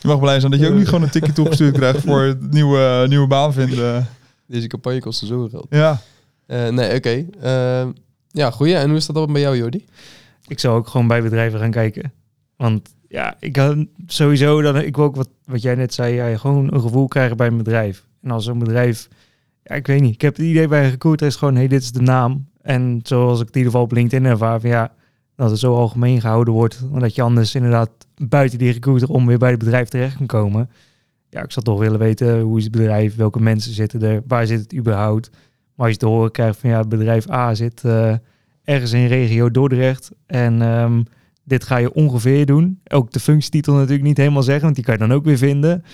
Je 0.00 0.08
mag 0.08 0.20
blij 0.20 0.40
zijn 0.40 0.52
dat 0.52 0.60
je 0.60 0.68
ook 0.68 0.74
niet 0.74 0.88
gewoon 0.88 1.02
een 1.02 1.10
tikje 1.10 1.32
toegestuurd 1.32 1.76
krijgt 1.76 2.00
voor 2.00 2.22
het 2.22 2.52
nieuwe, 2.52 3.04
nieuwe 3.08 3.26
baan 3.26 3.52
vinden. 3.52 4.08
Deze 4.52 4.66
campagne 4.66 5.00
kostte 5.00 5.26
zoveel 5.26 5.48
geld. 5.48 5.66
Ja, 5.70 6.00
Eh, 6.46 6.68
nee, 6.68 6.96
oké. 6.96 7.26
Eh, 7.40 7.86
ja, 8.28 8.50
goeie. 8.50 8.74
En 8.74 8.88
hoe 8.88 8.96
is 8.96 9.06
dat 9.06 9.16
dan 9.16 9.32
bij 9.32 9.40
jou, 9.40 9.56
Jordi? 9.56 9.84
Ik 10.46 10.58
zou 10.58 10.76
ook 10.78 10.88
gewoon 10.88 11.06
bij 11.06 11.22
bedrijven 11.22 11.58
gaan 11.58 11.70
kijken. 11.70 12.12
Want 12.56 12.94
ja, 13.08 13.36
ik 13.40 13.56
had 13.56 13.76
sowieso 14.06 14.62
dan 14.62 14.76
ik 14.76 14.96
wil 14.96 15.04
ook 15.04 15.16
wat, 15.16 15.28
wat 15.44 15.62
jij 15.62 15.74
net 15.74 15.94
zei, 15.94 16.14
ja, 16.14 16.36
gewoon 16.36 16.74
een 16.74 16.80
gevoel 16.80 17.08
krijgen 17.08 17.36
bij 17.36 17.46
een 17.46 17.56
bedrijf. 17.56 18.04
En 18.22 18.30
als 18.30 18.46
een 18.46 18.58
bedrijf, 18.58 19.08
ja, 19.62 19.74
ik 19.74 19.86
weet 19.86 20.00
niet. 20.00 20.14
Ik 20.14 20.20
heb 20.20 20.36
het 20.36 20.46
idee 20.46 20.68
bij 20.68 20.84
een 20.84 20.90
recruiter 20.90 21.26
is 21.26 21.36
gewoon, 21.36 21.54
hey, 21.54 21.68
dit 21.68 21.82
is 21.82 21.92
de 21.92 22.02
naam. 22.02 22.46
En 22.62 23.00
zoals 23.02 23.40
ik 23.40 23.46
het 23.46 23.54
in 23.54 23.60
ieder 23.60 23.72
geval 23.72 23.86
op 23.86 23.92
LinkedIn 23.92 24.30
ervaar, 24.30 24.60
van, 24.60 24.70
ja, 24.70 24.92
dat 25.36 25.50
het 25.50 25.58
zo 25.58 25.74
algemeen 25.74 26.20
gehouden 26.20 26.54
wordt, 26.54 26.82
omdat 26.92 27.14
je 27.14 27.22
anders 27.22 27.54
inderdaad 27.54 27.90
buiten 28.14 28.58
die 28.58 28.72
recruiter 28.72 29.08
om 29.08 29.26
weer 29.26 29.38
bij 29.38 29.50
het 29.50 29.58
bedrijf 29.58 29.88
terecht 29.88 30.16
kan 30.16 30.26
komen. 30.26 30.70
Ja, 31.32 31.42
ik 31.42 31.52
zou 31.52 31.64
toch 31.64 31.78
willen 31.78 31.98
weten 31.98 32.40
hoe 32.40 32.58
is 32.58 32.64
het 32.64 32.72
bedrijf, 32.72 33.16
welke 33.16 33.40
mensen 33.40 33.72
zitten 33.72 34.02
er, 34.02 34.22
waar 34.26 34.46
zit 34.46 34.60
het 34.60 34.74
überhaupt. 34.74 35.30
Maar 35.74 35.86
als 35.86 35.90
je 35.90 35.96
te 35.96 36.06
horen 36.06 36.30
krijgt 36.30 36.58
van 36.58 36.70
ja, 36.70 36.84
bedrijf 36.84 37.30
A 37.30 37.54
zit 37.54 37.84
eh, 37.84 38.14
ergens 38.64 38.92
in 38.92 39.06
regio 39.06 39.50
Dordrecht 39.50 40.10
en 40.26 40.62
ehm, 40.62 41.02
dit 41.44 41.64
ga 41.64 41.76
je 41.76 41.92
ongeveer 41.92 42.46
doen. 42.46 42.80
Ook 42.88 43.12
de 43.12 43.20
functietitel 43.20 43.74
natuurlijk 43.74 44.02
niet 44.02 44.16
helemaal 44.16 44.42
zeggen, 44.42 44.64
want 44.64 44.74
die 44.74 44.84
kan 44.84 44.94
je 44.94 45.00
dan 45.00 45.12
ook 45.12 45.24
weer 45.24 45.38
vinden. 45.38 45.84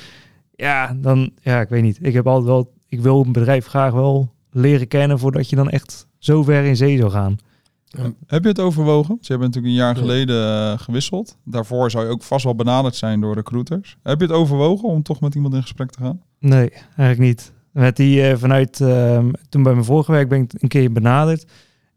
Ja, 0.55 0.97
dan, 0.97 1.31
ja, 1.43 1.61
ik 1.61 1.69
weet 1.69 1.83
niet. 1.83 1.99
Ik 2.01 2.15
heb 2.15 2.27
altijd 2.27 2.47
wel, 2.47 2.73
ik 2.89 3.01
wil 3.01 3.25
een 3.25 3.33
bedrijf 3.33 3.67
graag 3.67 3.93
wel 3.93 4.33
leren 4.51 4.89
kennen 4.89 5.19
voordat 5.19 5.51
je 5.51 5.57
dan 5.57 5.71
echt 5.71 6.07
zo 6.19 6.43
ver 6.43 6.65
in 6.65 6.77
zee 6.77 6.99
zou 6.99 7.11
gaan. 7.11 7.39
Heb 8.27 8.43
je 8.43 8.49
het 8.49 8.61
overwogen? 8.61 9.19
Ze 9.21 9.33
hebben 9.33 9.47
natuurlijk 9.49 9.75
een 9.75 9.81
jaar 9.81 9.95
Ja. 9.95 10.01
geleden 10.01 10.45
eh, 10.73 10.79
gewisseld. 10.79 11.37
Daarvoor 11.45 11.91
zou 11.91 12.05
je 12.05 12.11
ook 12.11 12.23
vast 12.23 12.45
wel 12.45 12.55
benaderd 12.55 12.95
zijn 12.97 13.21
door 13.21 13.35
recruiters. 13.35 13.97
Heb 14.03 14.21
je 14.21 14.27
het 14.27 14.35
overwogen 14.35 14.89
om 14.89 15.03
toch 15.03 15.21
met 15.21 15.35
iemand 15.35 15.55
in 15.55 15.63
gesprek 15.63 15.91
te 15.91 15.99
gaan? 16.03 16.21
Nee, 16.41 16.71
eigenlijk 16.97 17.19
niet. 17.19 17.53
Met 17.73 17.97
die 17.97 18.23
eh, 18.29 18.37
vanuit 18.37 18.81
ehm, 18.81 19.31
toen 19.49 19.63
bij 19.63 19.73
mijn 19.73 19.85
vorige 19.85 20.13
werk 20.13 20.29
ben 20.29 20.41
ik 20.41 20.53
een 20.59 20.69
keer 20.69 20.93
benaderd. 20.93 21.45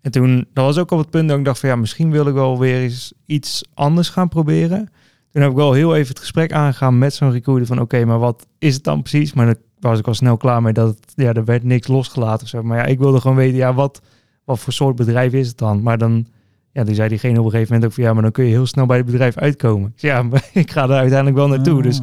En 0.01 0.11
toen, 0.11 0.45
dat 0.53 0.65
was 0.65 0.77
ook 0.77 0.91
al 0.91 0.97
het 0.97 1.09
punt 1.09 1.29
dat 1.29 1.37
ik 1.37 1.45
dacht 1.45 1.59
van 1.59 1.69
ja, 1.69 1.75
misschien 1.75 2.11
wil 2.11 2.27
ik 2.27 2.33
wel 2.33 2.59
weer 2.59 2.81
eens 2.81 3.13
iets 3.25 3.63
anders 3.73 4.09
gaan 4.09 4.27
proberen. 4.29 4.89
Toen 5.31 5.41
heb 5.41 5.51
ik 5.51 5.57
wel 5.57 5.73
heel 5.73 5.95
even 5.95 6.07
het 6.09 6.19
gesprek 6.19 6.53
aangegaan 6.53 6.97
met 6.97 7.13
zo'n 7.13 7.31
recruiter 7.31 7.67
van 7.67 7.79
oké, 7.81 8.05
maar 8.05 8.19
wat 8.19 8.47
is 8.59 8.73
het 8.73 8.83
dan 8.83 9.01
precies? 9.01 9.33
Maar 9.33 9.45
daar 9.45 9.55
was 9.79 9.99
ik 9.99 10.07
al 10.07 10.13
snel 10.13 10.37
klaar 10.37 10.61
mee 10.61 10.73
dat 10.73 10.87
het, 10.87 11.13
ja, 11.15 11.33
er 11.33 11.45
werd 11.45 11.63
niks 11.63 11.87
losgelaten 11.87 12.43
of 12.43 12.49
zo. 12.49 12.63
Maar 12.63 12.77
ja, 12.77 12.85
ik 12.85 12.99
wilde 12.99 13.21
gewoon 13.21 13.37
weten, 13.37 13.57
ja, 13.57 13.73
wat, 13.73 14.01
wat 14.43 14.59
voor 14.59 14.73
soort 14.73 14.95
bedrijf 14.95 15.33
is 15.33 15.47
het 15.47 15.57
dan? 15.57 15.81
Maar 15.81 15.97
dan, 15.97 16.25
ja, 16.71 16.83
die 16.83 16.95
zei 16.95 17.09
diegene 17.09 17.39
op 17.39 17.45
een 17.45 17.51
gegeven 17.51 17.73
moment 17.73 17.89
ook 17.91 17.95
van 17.95 18.03
ja, 18.07 18.13
maar 18.13 18.21
dan 18.21 18.31
kun 18.31 18.43
je 18.43 18.49
heel 18.49 18.65
snel 18.65 18.85
bij 18.85 18.97
het 18.97 19.05
bedrijf 19.05 19.37
uitkomen. 19.37 19.93
Ja, 19.95 20.23
maar 20.23 20.49
ik 20.53 20.71
ga 20.71 20.87
daar 20.87 20.97
uiteindelijk 20.99 21.37
wel 21.37 21.47
naartoe. 21.47 21.77
Ah. 21.77 21.83
Dus 21.83 21.99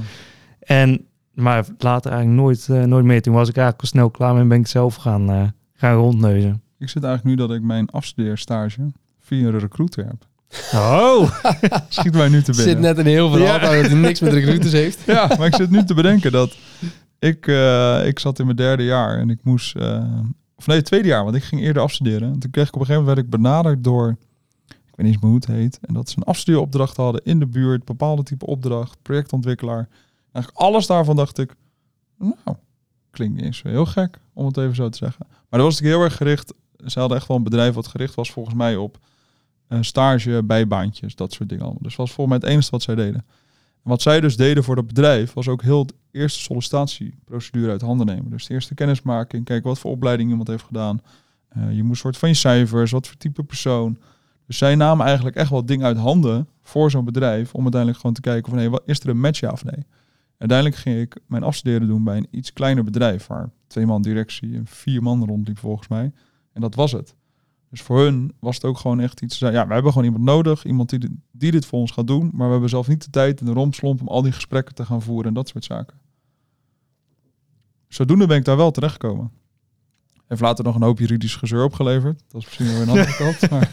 en, 0.61 1.04
maar 1.35 1.64
later 1.78 2.11
eigenlijk 2.12 2.40
nooit, 2.42 2.68
eh, 2.68 2.83
nooit 2.83 3.04
meer. 3.04 3.23
Toen 3.23 3.35
was 3.35 3.49
ik 3.49 3.57
eigenlijk 3.57 3.83
al 3.85 3.88
snel 3.90 4.11
klaar 4.11 4.37
en 4.37 4.49
ben 4.49 4.61
ik 4.61 4.66
zelf 4.66 4.95
gaan, 4.95 5.30
eh, 5.30 5.42
gaan 5.75 5.95
rondneuzen. 5.97 6.62
Ik 6.78 6.88
zit 6.88 7.04
eigenlijk 7.04 7.37
nu 7.37 7.47
dat 7.47 7.57
ik 7.57 7.62
mijn 7.62 7.90
afstudeerstage 7.90 8.92
via 9.21 9.47
een 9.47 9.59
recruiter 9.59 10.04
heb. 10.04 10.26
Oh! 10.75 11.30
Schiet 11.88 12.14
mij 12.14 12.28
nu 12.28 12.40
te 12.42 12.50
Het 12.50 12.57
zit 12.57 12.64
binnen. 12.64 12.83
net 12.83 12.99
een 12.99 13.07
heel 13.07 13.30
verhaal 13.30 13.61
Ja. 13.61 13.76
aan 13.76 13.83
dat 13.83 13.92
niks 13.92 14.21
met 14.21 14.33
recruiters 14.33 14.73
heeft. 14.73 14.99
Ja, 15.07 15.26
maar 15.38 15.47
ik 15.47 15.54
zit 15.54 15.71
nu 15.71 15.85
te 15.85 15.95
bedenken 15.95 16.33
dat 16.33 16.57
ik, 17.18 17.47
eh, 17.47 18.07
ik 18.07 18.18
zat 18.18 18.38
in 18.38 18.45
mijn 18.45 18.57
derde 18.57 18.85
jaar 18.85 19.18
en 19.18 19.30
ik 19.30 19.38
moest, 19.42 19.76
eh, 19.76 20.04
of 20.59 20.67
nee, 20.67 20.77
het 20.77 20.87
tweede 20.87 21.09
jaar, 21.09 21.25
want 21.25 21.37
ik 21.37 21.43
ging 21.43 21.61
eerder 21.61 21.83
afstuderen. 21.83 22.33
En 22.33 22.38
toen 22.38 22.50
kreeg 22.50 22.69
ik 22.69 22.75
op 22.75 22.81
een 22.81 22.87
gegeven 22.87 23.07
moment 23.07 23.17
werd 23.17 23.35
ik 23.35 23.43
benaderd 23.43 23.85
door, 23.85 24.17
ik 24.67 24.95
weet 24.95 25.07
niet 25.07 25.15
eens 25.15 25.23
hoe 25.23 25.35
het 25.35 25.47
heet, 25.47 25.79
en 25.83 25.95
dat 25.95 26.09
ze 26.09 26.17
een 26.17 26.23
afstudeeropdracht 26.23 26.97
hadden 26.97 27.25
in 27.25 27.38
de 27.38 27.47
buurt, 27.47 27.85
bepaalde 27.85 28.23
type 28.23 28.47
opdracht, 28.47 28.99
projectontwikkelaar. 29.03 29.88
Eigenlijk 30.33 30.65
alles 30.65 30.87
daarvan 30.87 31.17
dacht 31.17 31.38
ik, 31.38 31.55
nou, 32.17 32.57
klinkt 33.11 33.35
niet 33.35 33.45
eens 33.45 33.62
heel 33.62 33.87
gek, 33.87 34.19
om 34.33 34.47
het 34.47 34.57
even 34.57 34.75
zo 34.75 34.88
te 34.88 34.99
zeggen. 34.99 35.27
Maar 35.29 35.61
dat 35.61 35.61
was 35.61 35.81
natuurlijk 35.81 35.97
heel 35.97 36.05
erg 36.05 36.17
gericht, 36.17 36.55
ze 36.87 36.99
hadden 36.99 37.17
echt 37.17 37.29
wel 37.29 37.37
een 37.37 37.43
bedrijf 37.43 37.75
wat 37.75 37.87
gericht 37.87 38.15
was 38.15 38.33
volgens 38.33 38.55
mij 38.55 38.77
op 38.77 38.99
eh, 39.69 39.79
stage, 39.81 40.43
bijbaantjes, 40.45 41.15
dat 41.15 41.33
soort 41.33 41.49
dingen 41.49 41.65
allemaal. 41.65 41.83
Dus 41.83 41.97
dat 41.97 42.07
was 42.07 42.15
volgens 42.15 42.38
mij 42.38 42.47
het 42.47 42.57
enige 42.57 42.71
wat 42.71 42.83
zij 42.83 42.95
deden. 42.95 43.25
Wat 43.82 44.02
zij 44.02 44.20
dus 44.20 44.37
deden 44.37 44.64
voor 44.64 44.75
dat 44.75 44.87
bedrijf 44.87 45.32
was 45.32 45.49
ook 45.49 45.62
heel 45.62 45.87
de 45.87 45.94
eerste 46.11 46.40
sollicitatieprocedure 46.40 47.70
uit 47.70 47.80
handen 47.80 48.06
nemen. 48.06 48.30
Dus 48.30 48.47
de 48.47 48.54
eerste 48.54 48.75
kennismaking, 48.75 49.44
kijken 49.44 49.68
wat 49.68 49.78
voor 49.78 49.90
opleiding 49.90 50.30
iemand 50.30 50.49
heeft 50.49 50.64
gedaan. 50.64 51.00
Eh, 51.49 51.73
je 51.73 51.82
moest 51.82 52.00
soort 52.00 52.16
van 52.16 52.28
je 52.28 52.35
cijfers, 52.35 52.90
wat 52.90 53.06
voor 53.06 53.16
type 53.16 53.42
persoon. 53.42 53.99
Dus 54.47 54.58
zij 54.58 54.75
namen 54.75 55.06
eigenlijk 55.06 55.37
echt 55.37 55.50
wel 55.50 55.66
dingen 55.66 55.87
uit 55.87 55.97
handen 55.97 56.49
voor 56.62 56.90
zo'n 56.90 57.04
bedrijf 57.04 57.54
om 57.54 57.62
uiteindelijk 57.62 58.00
gewoon 58.00 58.14
te 58.14 58.20
kijken 58.20 58.50
van 58.50 58.61
hé, 58.61 58.68
wat 58.68 58.82
is 58.87 59.00
er 59.00 59.08
een 59.08 59.20
match 59.20 59.40
ja 59.40 59.50
of 59.50 59.64
nee? 59.64 59.87
Uiteindelijk 60.38 60.78
ging 60.78 61.00
ik 61.00 61.18
mijn 61.26 61.42
afstuderen 61.42 61.88
doen 61.88 62.04
bij 62.04 62.16
een 62.16 62.28
iets 62.30 62.52
kleiner 62.52 62.85
bedrijf 62.85 63.26
waar 63.26 63.50
twee 63.66 63.87
man 63.87 64.02
directie 64.02 64.54
en 64.54 64.66
vier 64.66 65.02
man 65.02 65.25
rondliep 65.25 65.58
volgens 65.58 65.88
mij. 65.88 66.12
En 66.52 66.61
dat 66.61 66.75
was 66.75 66.92
het. 66.92 67.14
Dus 67.70 67.82
voor 67.82 68.00
hun 68.00 68.32
was 68.40 68.54
het 68.54 68.64
ook 68.64 68.78
gewoon 68.78 69.00
echt 69.00 69.20
iets. 69.22 69.38
Ja, 69.38 69.66
we 69.66 69.72
hebben 69.72 69.92
gewoon 69.92 70.04
iemand 70.06 70.25
nodig, 70.25 70.64
iemand 70.64 70.90
die, 70.90 70.98
dit- 70.98 71.10
die 71.32 71.50
dit 71.50 71.66
voor 71.66 71.78
ons 71.78 71.90
gaat 71.90 72.06
doen, 72.06 72.30
maar 72.32 72.46
we 72.46 72.52
hebben 72.52 72.68
zelf 72.70 72.88
niet 72.88 73.04
de 73.04 73.10
tijd 73.10 73.40
en 73.40 73.46
de 73.46 73.52
rompslomp 73.52 74.00
om 74.00 74.08
al 74.08 74.22
die 74.22 74.32
gesprekken 74.32 74.75
te 74.75 74.84
gaan 74.84 75.02
voeren 75.02 75.26
en 75.26 75.34
dat 75.34 75.48
soort 75.48 75.64
zaken. 75.64 75.96
Zodoende 77.88 78.26
ben 78.26 78.37
ik 78.37 78.44
daar 78.44 78.56
wel 78.56 78.70
terechtgekomen. 78.70 79.30
Heeft 80.26 80.40
later 80.40 80.64
nog 80.64 80.75
een 80.75 80.82
hoop 80.82 80.98
juridisch 80.98 81.37
gezeur 81.37 81.64
opgeleverd. 81.64 82.22
Dat 82.28 82.40
is 82.40 82.46
misschien 82.46 82.66
wel 82.66 82.82
een 82.82 82.88
andere 82.88 83.16
kant. 83.25 83.50
Maar 83.50 83.70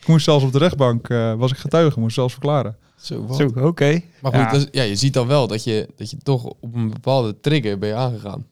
ik 0.00 0.06
moest 0.06 0.24
zelfs 0.24 0.44
op 0.44 0.52
de 0.52 0.58
rechtbank, 0.58 1.08
eh, 1.08 1.34
was 1.34 1.50
ik 1.50 1.56
getuige, 1.56 2.00
moest 2.00 2.14
zelfs 2.14 2.32
verklaren. 2.32 2.76
Zo, 2.96 3.26
wat? 3.26 3.36
Zo, 3.36 3.46
oké. 3.60 4.00
Maar 4.22 4.32
goed, 4.32 4.40
Ja. 4.40 4.50
dus, 4.50 4.66
ja, 4.70 4.82
je 4.82 4.96
ziet 4.96 5.12
dan 5.12 5.26
wel 5.26 5.46
dat 5.46 5.64
je, 5.64 5.88
dat 5.96 6.10
je 6.10 6.16
toch 6.16 6.44
op 6.44 6.74
een 6.74 6.90
bepaalde 6.90 7.40
trigger 7.40 7.78
ben 7.78 7.88
je 7.88 7.94
aangegaan. 7.94 8.46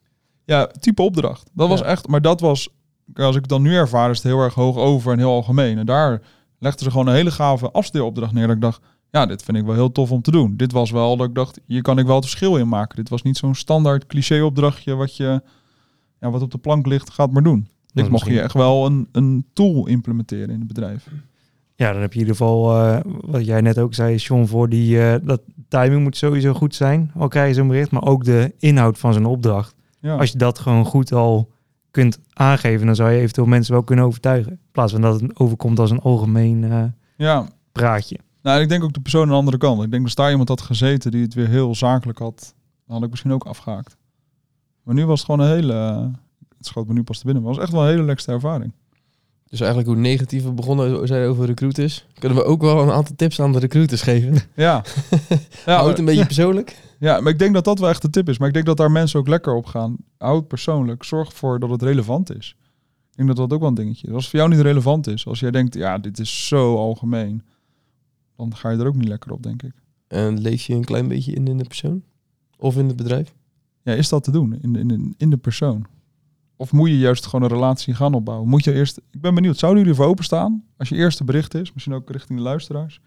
Ja, 0.45 0.67
type 0.67 1.03
opdracht. 1.03 1.51
Dat 1.53 1.69
was 1.69 1.81
Ja. 1.81 1.87
echt, 1.87 2.09
maar 2.09 2.23
dat 2.23 2.41
was, 2.41 2.69
als 3.15 3.35
ik 3.35 3.41
het 3.41 3.51
dan 3.51 3.63
nu 3.63 3.75
ervaar, 3.75 4.11
is 4.11 4.17
het 4.17 4.27
heel 4.27 4.41
erg 4.41 4.55
hoog 4.55 4.77
over 4.77 5.13
en 5.13 5.19
heel 5.19 5.31
algemeen. 5.31 5.79
En 5.79 5.87
daar 5.87 6.23
legden 6.59 6.85
ze 6.85 6.91
gewoon 6.91 7.07
een 7.07 7.15
hele 7.15 7.31
gave 7.31 7.71
afstudeeropdracht 7.71 8.33
neer. 8.33 8.47
Dat 8.47 8.57
ik 8.57 8.63
dacht, 8.63 8.81
ja, 9.11 9.27
dit 9.27 9.43
vind 9.43 9.57
ik 9.57 9.65
wel 9.65 9.75
heel 9.75 9.93
tof 9.93 10.11
om 10.11 10.23
te 10.23 10.31
doen. 10.31 10.57
Dit 10.57 10.73
was 10.73 10.91
wel 10.91 11.17
dat 11.17 11.29
ik 11.29 11.35
dacht, 11.35 11.61
hier 11.67 11.83
kan 11.83 11.99
ik 11.99 12.07
wel 12.07 12.15
het 12.17 12.25
verschil 12.25 12.57
in 12.57 12.69
maken. 12.69 12.97
Dit 12.97 13.09
was 13.09 13.23
niet 13.23 13.37
zo'n 13.37 13.55
standaard 13.55 14.07
cliché-opdrachtje 14.07 14.95
wat 14.95 15.17
je, 15.17 15.43
ja, 16.21 16.31
wat 16.31 16.43
op 16.43 16.51
de 16.51 16.59
plank 16.59 16.87
ligt, 16.87 17.11
gaat 17.11 17.31
maar 17.31 17.43
doen. 17.43 17.69
Dit 17.87 17.95
mocht 17.95 18.11
misschien- 18.11 18.33
je 18.35 18.41
echt 18.41 18.55
wel 18.55 18.87
een, 18.87 19.09
een 19.13 19.47
tool 19.53 19.87
implementeren 19.87 20.51
in 20.51 20.59
het 20.59 20.67
bedrijf. 20.67 21.09
Ja, 21.75 21.93
dan 21.93 22.01
heb 22.01 22.13
je 22.13 22.19
in 22.21 22.27
ieder 22.27 22.37
geval, 22.37 22.77
eh, 22.81 22.99
wat 23.05 23.45
jij 23.45 23.61
net 23.61 23.79
ook 23.79 23.95
zei, 23.95 24.17
John, 24.17 24.45
voor 24.45 24.69
die, 24.69 25.03
eh, 25.03 25.15
dat 25.23 25.41
timing 25.69 26.03
moet 26.03 26.17
sowieso 26.17 26.53
goed 26.53 26.75
zijn. 26.75 27.11
Al 27.19 27.29
krijg 27.29 27.49
je 27.49 27.55
zo'n 27.55 27.69
bericht, 27.69 27.91
maar 27.91 28.05
ook 28.05 28.25
de 28.25 28.55
inhoud 28.59 28.99
van 28.99 29.13
zijn 29.13 29.27
opdracht. 29.27 29.75
Ja. 30.01 30.17
Als 30.17 30.31
je 30.33 30.39
dat 30.39 30.59
gewoon 30.59 30.85
goed 30.85 31.13
al 31.13 31.52
kunt 31.93 32.19
aangeven, 32.33 32.87
dan 32.87 32.95
zou 32.95 33.11
je 33.11 33.21
eventueel 33.21 33.47
mensen 33.47 33.73
wel 33.73 33.83
kunnen 33.83 34.05
overtuigen. 34.05 34.53
In 34.53 34.59
plaats 34.73 34.93
van 34.93 35.01
dat 35.01 35.21
het 35.21 35.39
overkomt 35.39 35.79
als 35.79 35.91
een 35.91 36.01
algemeen 36.01 36.65
eh, 36.65 36.85
ja, 37.17 37.49
praatje. 37.73 38.19
nou, 38.43 38.61
ik 38.61 38.69
denk 38.69 38.83
ook 38.85 38.93
de 38.93 39.01
persoon 39.01 39.23
aan 39.23 39.29
de 39.29 39.35
andere 39.35 39.59
kant. 39.59 39.83
Ik 39.83 39.91
denk 39.91 40.07
dat 40.07 40.17
daar 40.17 40.31
iemand 40.31 40.49
had 40.49 40.61
gezeten 40.61 41.11
die 41.11 41.23
het 41.23 41.35
weer 41.35 41.49
heel 41.49 41.75
zakelijk 41.75 42.19
had, 42.19 42.55
dan 42.87 42.95
had 42.95 43.05
ik 43.05 43.11
misschien 43.11 43.33
ook 43.33 43.45
afgehaakt. 43.45 43.97
Maar 44.83 44.95
nu 44.95 45.07
was 45.07 45.21
het 45.21 45.31
gewoon 45.31 45.47
een 45.47 45.55
hele, 45.55 45.75
eh, 45.75 46.07
het 46.57 46.67
schoot 46.67 46.87
me 46.87 46.93
nu 46.93 47.03
pas 47.03 47.19
te 47.19 47.25
binnen, 47.25 47.43
maar 47.43 47.53
het 47.53 47.61
was 47.61 47.69
echt 47.69 47.79
wel 47.79 47.87
een 47.87 47.95
hele 47.95 48.07
lekste 48.07 48.33
ervaring. 48.33 48.73
Dus 49.53 49.61
eigenlijk 49.61 49.91
hoe 49.91 50.01
negatief 50.01 50.43
we 50.43 50.53
begonnen 50.53 51.07
zijn 51.07 51.29
over 51.29 51.47
recruiters, 51.47 52.07
kunnen 52.19 52.39
we 52.39 52.45
ook 52.45 52.63
wel 52.63 52.83
een 52.83 52.91
aantal 52.91 53.17
tips 53.17 53.41
aan 53.41 53.53
de 53.53 53.59
recruiters 53.59 54.03
geven. 54.03 54.35
Ja. 54.55 54.85
ja, 55.67 55.77
Houd 55.77 55.99
een 55.99 56.05
beetje 56.05 56.27
persoonlijk. 56.27 56.77
ja, 56.99 57.21
maar 57.21 57.33
ik 57.33 57.39
denk 57.39 57.55
dat 57.55 57.65
dat 57.65 57.79
wel 57.79 57.89
echt 57.89 58.03
de 58.03 58.11
tip 58.11 58.29
is. 58.29 58.39
Maar 58.39 58.49
ik 58.49 58.55
denk 58.55 58.67
dat 58.67 58.77
daar 58.77 58.91
mensen 58.91 59.19
ook 59.21 59.29
lekker 59.29 59.55
op 59.55 59.67
gaan. 59.67 59.97
Houd 60.19 60.49
persoonlijk. 60.49 61.05
Zorg 61.05 61.29
ervoor 61.29 61.59
dat 61.59 61.71
het 61.71 61.83
relevant 61.83 62.37
is. 62.37 62.57
Ik 63.11 63.17
denk 63.17 63.29
dat 63.29 63.37
dat 63.37 63.53
ook 63.53 63.61
wel 63.61 63.69
een 63.69 63.75
dingetje 63.75 64.07
is. 64.07 64.13
Als 64.13 64.23
het 64.23 64.31
voor 64.31 64.41
jou 64.41 64.53
niet 64.53 64.61
relevant 64.65 65.07
is, 65.07 65.27
als 65.27 65.41
jij 65.41 65.51
denkt, 65.51 65.75
ja, 65.75 65.99
dit 65.99 66.19
is 66.19 66.47
zo 66.47 66.77
algemeen, 66.77 67.43
dan 68.37 68.57
ga 68.57 68.71
je 68.71 68.79
er 68.79 68.87
ook 68.87 68.97
niet 68.97 69.09
lekker 69.09 69.33
op, 69.33 69.43
denk 69.43 69.63
ik. 69.63 69.73
En 70.09 70.41
leef 70.41 70.63
je 70.63 70.75
een 70.75 70.85
klein 70.85 71.09
beetje 71.09 71.33
in 71.33 71.47
in 71.47 71.59
de 71.59 71.65
persoon? 71.65 72.03
Of 72.59 72.77
in 72.77 72.87
het 72.87 72.97
bedrijf? 72.97 73.35
Ja, 73.83 73.93
is 73.93 74.09
dat 74.09 74.25
te 74.25 74.31
doen 74.31 74.59
in, 74.63 74.77
in, 74.77 75.15
in 75.17 75.31
de 75.31 75.37
persoon? 75.37 75.87
Of 76.63 76.73
moet 76.73 76.89
je 76.89 76.99
juist 76.99 77.27
gewoon 77.27 77.43
een 77.51 77.57
relatie 77.57 77.95
gaan 77.95 78.15
opbouwen? 78.15 78.49
Moet 78.49 78.65
je 78.65 78.73
eerst, 78.73 78.97
ik 79.11 79.21
ben 79.21 79.35
benieuwd, 79.35 79.59
zouden 79.59 79.83
jullie 79.83 79.97
voor 79.97 80.07
openstaan? 80.07 80.65
Als 80.79 80.89
je 80.89 80.95
eerste 80.95 81.25
bericht 81.25 81.55
is, 81.55 81.73
misschien 81.73 81.95
ook 81.95 82.11
richting 82.11 82.39
de 82.39 82.45
luisteraars. 82.45 83.01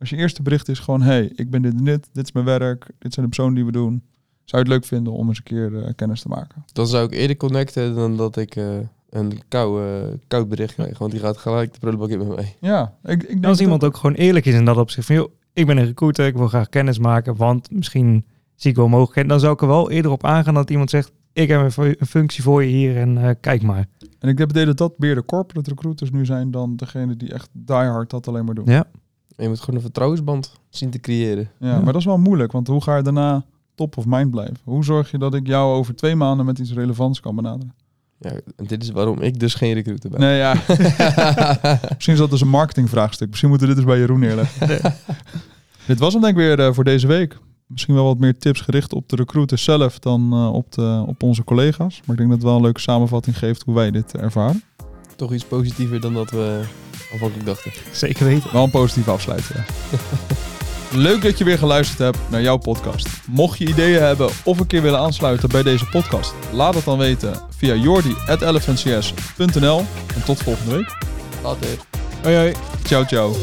Als 0.00 0.10
je 0.10 0.16
eerste 0.16 0.42
bericht 0.42 0.68
is 0.68 0.78
gewoon, 0.78 1.02
hey, 1.02 1.32
ik 1.34 1.50
ben 1.50 1.62
dit 1.62 1.72
en 1.74 1.84
dit, 1.84 2.08
dit 2.12 2.24
is 2.24 2.32
mijn 2.32 2.44
werk, 2.44 2.86
dit 2.98 3.12
zijn 3.14 3.26
de 3.26 3.30
personen 3.32 3.54
die 3.54 3.64
we 3.64 3.72
doen. 3.72 4.02
Zou 4.44 4.62
je 4.62 4.68
het 4.70 4.80
leuk 4.80 4.84
vinden 4.84 5.12
om 5.12 5.28
eens 5.28 5.38
een 5.38 5.44
keer 5.44 5.82
eh, 5.84 5.90
kennis 5.96 6.20
te 6.22 6.28
maken? 6.28 6.64
Dan 6.72 6.86
zou 6.86 7.04
ik 7.06 7.12
eerder 7.12 7.36
connecten 7.36 7.94
dan 7.94 8.16
dat 8.16 8.36
ik 8.36 8.56
eh, 8.56 8.64
een 9.10 9.40
kou, 9.48 9.84
eh, 9.86 10.14
koud 10.26 10.48
bericht 10.48 10.74
krijg. 10.74 10.98
Want 10.98 11.10
die 11.12 11.20
gaat 11.20 11.36
gelijk 11.36 11.72
de 11.72 11.78
prullenbak 11.78 12.08
in 12.08 12.18
met 12.18 12.28
mij. 12.36 12.56
Ja, 12.60 12.94
ik, 13.04 13.22
ik 13.22 13.28
denk 13.28 13.44
Als 13.44 13.52
dat- 13.52 13.60
iemand 13.60 13.84
ook 13.84 13.96
gewoon 13.96 14.16
eerlijk 14.16 14.44
is 14.46 14.54
en 14.54 14.64
dat 14.64 14.76
op 14.76 14.90
zich 14.90 15.04
van, 15.04 15.14
joh, 15.14 15.30
ik 15.52 15.66
ben 15.66 15.76
een 15.76 15.84
recruiter, 15.86 16.26
ik 16.26 16.36
wil 16.36 16.48
graag 16.48 16.68
kennis 16.68 16.98
maken, 16.98 17.36
want 17.36 17.70
misschien 17.70 18.24
zie 18.54 18.70
ik 18.70 18.76
wel 18.76 18.88
mogelijkheden. 18.88 19.30
Dan 19.30 19.40
zou 19.40 19.52
ik 19.52 19.60
er 19.60 19.66
wel 19.66 19.90
eerder 19.90 20.10
op 20.10 20.24
aangaan 20.24 20.54
dat 20.54 20.70
iemand 20.70 20.90
zegt, 20.90 21.12
ik 21.42 21.48
heb 21.48 21.60
een 21.60 21.72
fu- 21.72 21.94
een 21.98 22.06
functie 22.06 22.42
voor 22.42 22.64
je 22.64 22.68
hier 22.70 22.96
en 22.96 23.18
eh, 23.18 23.30
kijk 23.40 23.62
maar. 23.62 23.86
En 24.18 24.28
ik 24.28 24.38
heb 24.38 24.48
het 24.48 24.50
idee 24.50 24.64
dat 24.66 24.78
dat 24.78 24.98
meer 24.98 25.14
de 25.14 25.24
corporate 25.24 25.70
recruiters 25.70 26.10
nu 26.10 26.24
zijn 26.24 26.50
dan 26.50 26.76
degene 26.76 27.16
die 27.16 27.32
echt 27.32 27.48
diehard 27.52 28.10
dat 28.10 28.28
alleen 28.28 28.44
maar 28.44 28.54
doen. 28.54 28.64
Ja. 28.66 28.84
En 29.36 29.42
je 29.42 29.48
moet 29.48 29.60
gewoon 29.60 29.74
een 29.76 29.80
vertrouwensband 29.82 30.52
zien 30.68 30.90
te 30.90 30.98
creëren. 31.00 31.50
Ja, 31.58 31.68
Ja. 31.68 31.74
maar 31.76 31.92
dat 31.92 31.96
is 32.00 32.04
wel 32.04 32.18
moeilijk, 32.18 32.52
want 32.52 32.66
hoe 32.68 32.82
ga 32.82 32.96
je 32.96 33.02
daarna 33.02 33.44
top 33.74 33.96
of 33.96 34.04
mind 34.06 34.30
blijven? 34.30 34.56
Hoe 34.64 34.84
zorg 34.84 35.10
je 35.10 35.18
dat 35.18 35.34
ik 35.34 35.46
jou 35.46 35.74
over 35.74 35.96
twee 35.96 36.14
maanden 36.16 36.46
met 36.46 36.58
iets 36.58 36.72
relevants 36.72 37.20
kan 37.20 37.36
benaderen? 37.36 37.74
Ja, 38.18 38.30
en 38.56 38.66
dit 38.66 38.82
is 38.82 38.90
waarom 38.90 39.20
ik 39.20 39.40
dus 39.40 39.54
geen 39.54 39.72
recruiter 39.74 40.10
ben. 40.10 40.20
Nee, 40.20 40.36
ja. 40.38 40.54
Misschien 41.94 42.12
is 42.12 42.18
dat 42.18 42.30
dus 42.30 42.40
een 42.40 42.48
marketingvraagstuk. 42.48 43.28
Misschien 43.28 43.48
moeten 43.48 43.68
we 43.68 43.74
dit 43.74 43.82
eens 43.82 43.92
bij 43.92 44.00
Jeroen 44.00 44.20
neerleggen. 44.20 44.94
dit 45.86 45.98
was 45.98 46.12
hem 46.12 46.22
denk 46.22 46.36
ik 46.38 46.40
weer 46.42 46.60
eh, 46.60 46.72
voor 46.72 46.84
deze 46.84 47.06
week. 47.06 47.38
Misschien 47.66 47.94
wel 47.94 48.04
wat 48.04 48.18
meer 48.18 48.38
tips 48.38 48.60
gericht 48.60 48.92
op 48.92 49.08
de 49.08 49.16
recruiter 49.16 49.58
zelf 49.58 49.98
dan 49.98 50.32
eh, 50.32 50.52
op, 50.52 50.72
de, 50.72 51.04
op 51.06 51.22
onze 51.22 51.44
collega's. 51.44 52.00
Maar 52.04 52.10
ik 52.10 52.16
denk 52.16 52.28
dat 52.28 52.38
het 52.38 52.42
wel 52.42 52.56
een 52.56 52.62
leuke 52.62 52.80
samenvatting 52.80 53.38
geeft 53.38 53.62
hoe 53.62 53.74
wij 53.74 53.90
dit 53.90 54.16
ervaren. 54.16 54.62
Toch 55.16 55.32
iets 55.32 55.44
positiever 55.44 56.00
dan 56.00 56.14
dat 56.14 56.30
we 56.30 56.60
aanvankelijk 57.12 57.46
dachten. 57.46 57.72
Zeker 57.92 58.24
weten. 58.24 58.52
Wel 58.52 58.64
een 58.64 58.70
positief 58.70 59.08
afsluiten. 59.08 59.64
ja. 59.90 59.98
Leuk 60.92 61.22
dat 61.22 61.38
je 61.38 61.44
weer 61.44 61.58
geluisterd 61.58 61.98
hebt 61.98 62.18
naar 62.30 62.42
jouw 62.42 62.56
podcast. 62.56 63.08
Mocht 63.28 63.58
je 63.58 63.66
ideeën 63.66 64.02
hebben 64.02 64.30
of 64.44 64.58
een 64.58 64.66
keer 64.66 64.82
willen 64.82 64.98
aansluiten 64.98 65.48
bij 65.48 65.62
deze 65.62 65.86
podcast, 65.86 66.34
laat 66.52 66.74
het 66.74 66.84
dan 66.84 66.98
weten 66.98 67.40
via 67.56 67.74
jordi.elephantcs.nl. 67.74 69.78
En 70.14 70.24
tot 70.24 70.42
volgende 70.42 70.76
week. 70.76 70.96
Later. 71.42 71.68
Hoi 72.22 72.36
hoi. 72.36 72.52
Ciao, 72.84 73.04
ciao. 73.04 73.34